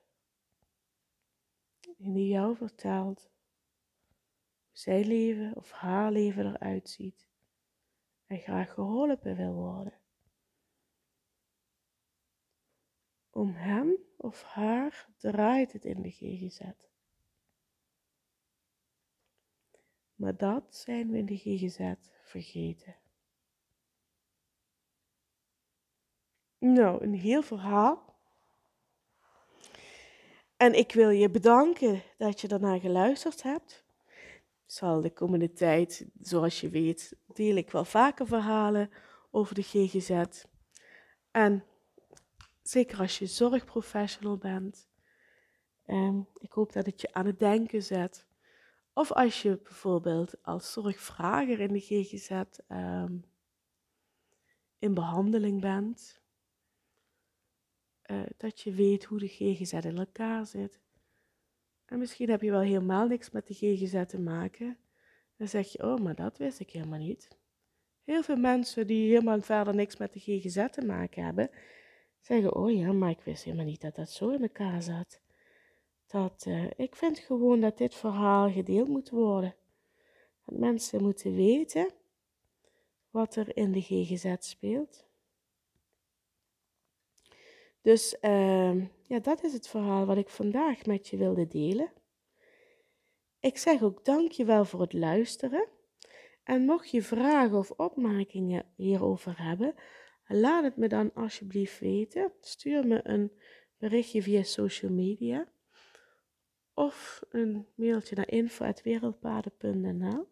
en 1.98 2.14
die 2.14 2.28
jou 2.28 2.56
vertelt 2.56 3.22
hoe 3.22 3.30
zijn 4.72 5.08
leven 5.08 5.56
of 5.56 5.72
haar 5.72 6.12
leven 6.12 6.46
eruit 6.46 6.90
ziet 6.90 7.28
en 8.26 8.40
graag 8.40 8.74
geholpen 8.74 9.36
wil 9.36 9.54
worden. 9.54 10.04
Om 13.36 13.54
hem 13.54 13.98
of 14.18 14.44
haar 14.44 15.08
draait 15.18 15.74
het 15.74 15.86
in 15.86 16.02
de 16.02 16.10
GGZ. 16.10 16.60
Maar 20.16 20.38
dat 20.38 20.76
zijn 20.76 21.12
we 21.12 21.18
in 21.18 21.26
de 21.26 21.38
GGZ 21.38 21.94
vergeten. 22.24 22.96
Nou, 26.58 27.04
een 27.04 27.14
heel 27.14 27.42
verhaal. 27.42 28.20
En 30.58 30.74
ik 30.74 30.92
wil 30.92 31.10
je 31.10 31.30
bedanken 31.30 32.02
dat 32.18 32.42
je 32.42 32.48
daarna 32.48 32.80
geluisterd 32.80 33.44
hebt. 33.44 33.86
Ik 34.06 34.44
zal 34.66 35.02
de 35.02 35.14
komende 35.14 35.52
tijd, 35.52 36.10
zoals 36.20 36.62
je 36.62 36.70
weet, 36.70 37.18
deel 37.28 37.56
ik 37.56 37.72
wel 37.72 37.86
vaker 37.86 38.28
verhalen 38.28 38.90
over 39.32 39.56
de 39.56 39.64
GGZ. 39.64 40.44
En 41.32 41.66
zeker 42.68 43.00
als 43.00 43.20
je 43.20 43.26
zorgprofessional 43.26 44.38
bent. 44.38 44.88
En 45.86 46.28
ik 46.38 46.52
hoop 46.52 46.74
dat 46.74 46.86
het 46.86 47.02
je 47.02 47.14
aan 47.14 47.26
het 47.26 47.40
denken 47.40 47.84
zet. 47.84 48.26
Of 48.94 49.12
als 49.12 49.42
je 49.42 49.60
bijvoorbeeld 49.64 50.44
als 50.44 50.72
zorgvrager 50.72 51.60
in 51.60 51.74
de 51.74 51.80
GGZ 51.80 52.32
um, 52.70 53.26
in 54.80 54.94
behandeling 54.94 55.62
bent. 55.62 56.22
Uh, 58.12 58.22
dat 58.38 58.62
je 58.62 58.72
weet 58.72 59.04
hoe 59.04 59.20
de 59.20 59.28
GGZ 59.28 59.74
in 59.74 59.98
elkaar 59.98 60.46
zit. 60.46 60.80
En 61.86 62.00
misschien 62.00 62.30
heb 62.30 62.42
je 62.42 62.52
wel 62.52 62.62
helemaal 62.62 63.08
niks 63.08 63.32
met 63.32 63.48
de 63.48 63.54
GGZ 63.54 64.06
te 64.08 64.20
maken. 64.20 64.78
Dan 65.38 65.48
zeg 65.48 65.72
je, 65.72 65.84
oh, 65.84 66.00
maar 66.00 66.16
dat 66.16 66.38
wist 66.38 66.60
ik 66.60 66.70
helemaal 66.70 67.00
niet. 67.00 67.38
Heel 68.04 68.24
veel 68.24 68.38
mensen 68.38 68.88
die 68.88 69.10
helemaal 69.10 69.42
verder 69.42 69.76
niks 69.76 69.98
met 69.98 70.14
de 70.14 70.20
GGZ 70.20 70.68
te 70.72 70.86
maken 70.86 71.24
hebben, 71.24 71.50
zeggen, 72.26 72.56
oh 72.56 72.72
ja, 72.72 72.92
maar 72.92 73.10
ik 73.10 73.22
wist 73.22 73.44
helemaal 73.44 73.66
niet 73.66 73.82
dat 73.82 73.96
dat 73.96 74.10
zo 74.10 74.30
in 74.30 74.42
elkaar 74.42 74.82
zat. 74.82 75.20
Dat, 76.08 76.46
uh, 76.48 76.70
ik 76.76 76.96
vind 76.96 77.20
gewoon 77.20 77.60
dat 77.60 77.78
dit 77.78 77.96
verhaal 77.96 78.52
gedeeld 78.52 78.88
moet 78.88 79.10
worden. 79.10 79.56
Dat 80.46 80.58
mensen 80.58 81.02
moeten 81.02 81.36
weten 81.36 81.90
wat 83.10 83.36
er 83.36 83.58
in 83.58 83.72
de 83.72 83.82
GGZ 83.82 84.36
speelt. 84.40 85.06
Dus 87.82 88.18
uh, 88.22 88.76
ja, 89.02 89.20
dat 89.22 89.44
is 89.44 89.54
het 89.54 89.68
verhaal 89.68 90.06
wat 90.06 90.18
ik 90.18 90.30
vandaag 90.30 90.86
met 90.86 91.08
je 91.08 91.18
wilde 91.18 91.48
delen. 91.48 91.92
Ik 93.40 93.58
zeg 93.58 93.82
ook 93.82 94.06
dankjewel 94.06 94.66
voor 94.66 94.82
het 94.82 94.94
luisteren. 94.94 95.68
En 96.44 96.66
mocht 96.66 96.90
je 96.90 97.02
vragen 97.02 97.58
of 97.58 97.72
opmerkingen 97.72 98.66
hierover 98.76 99.44
hebben, 99.44 99.76
laat 100.28 100.64
het 100.64 100.78
me 100.78 100.88
dan 100.88 101.14
alsjeblieft 101.14 101.80
weten. 101.80 102.32
Stuur 102.42 102.88
me 102.88 103.00
een 103.04 103.32
berichtje 103.78 104.22
via 104.22 104.44
social 104.44 104.92
media 104.92 105.48
of 106.74 107.24
een 107.30 107.68
mailtje 107.76 108.16
naar 108.16 108.30
info.wereldpaden.nl. 108.30 110.28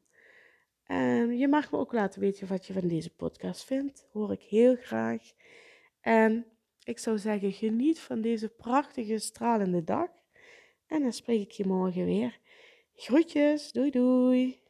En 0.83 1.37
je 1.37 1.47
mag 1.47 1.71
me 1.71 1.77
ook 1.77 1.93
laten 1.93 2.21
weten 2.21 2.47
wat 2.47 2.65
je 2.65 2.73
van 2.73 2.87
deze 2.87 3.15
podcast 3.15 3.63
vindt. 3.63 4.07
Hoor 4.11 4.31
ik 4.31 4.41
heel 4.41 4.75
graag. 4.75 5.31
En 5.99 6.45
ik 6.83 6.99
zou 6.99 7.17
zeggen, 7.17 7.51
geniet 7.51 7.99
van 7.99 8.21
deze 8.21 8.49
prachtige, 8.49 9.17
stralende 9.17 9.83
dag. 9.83 10.09
En 10.87 11.01
dan 11.01 11.13
spreek 11.13 11.41
ik 11.41 11.51
je 11.51 11.65
morgen 11.65 12.05
weer. 12.05 12.39
Groetjes, 12.93 13.71
doei 13.71 13.91
doei. 13.91 14.61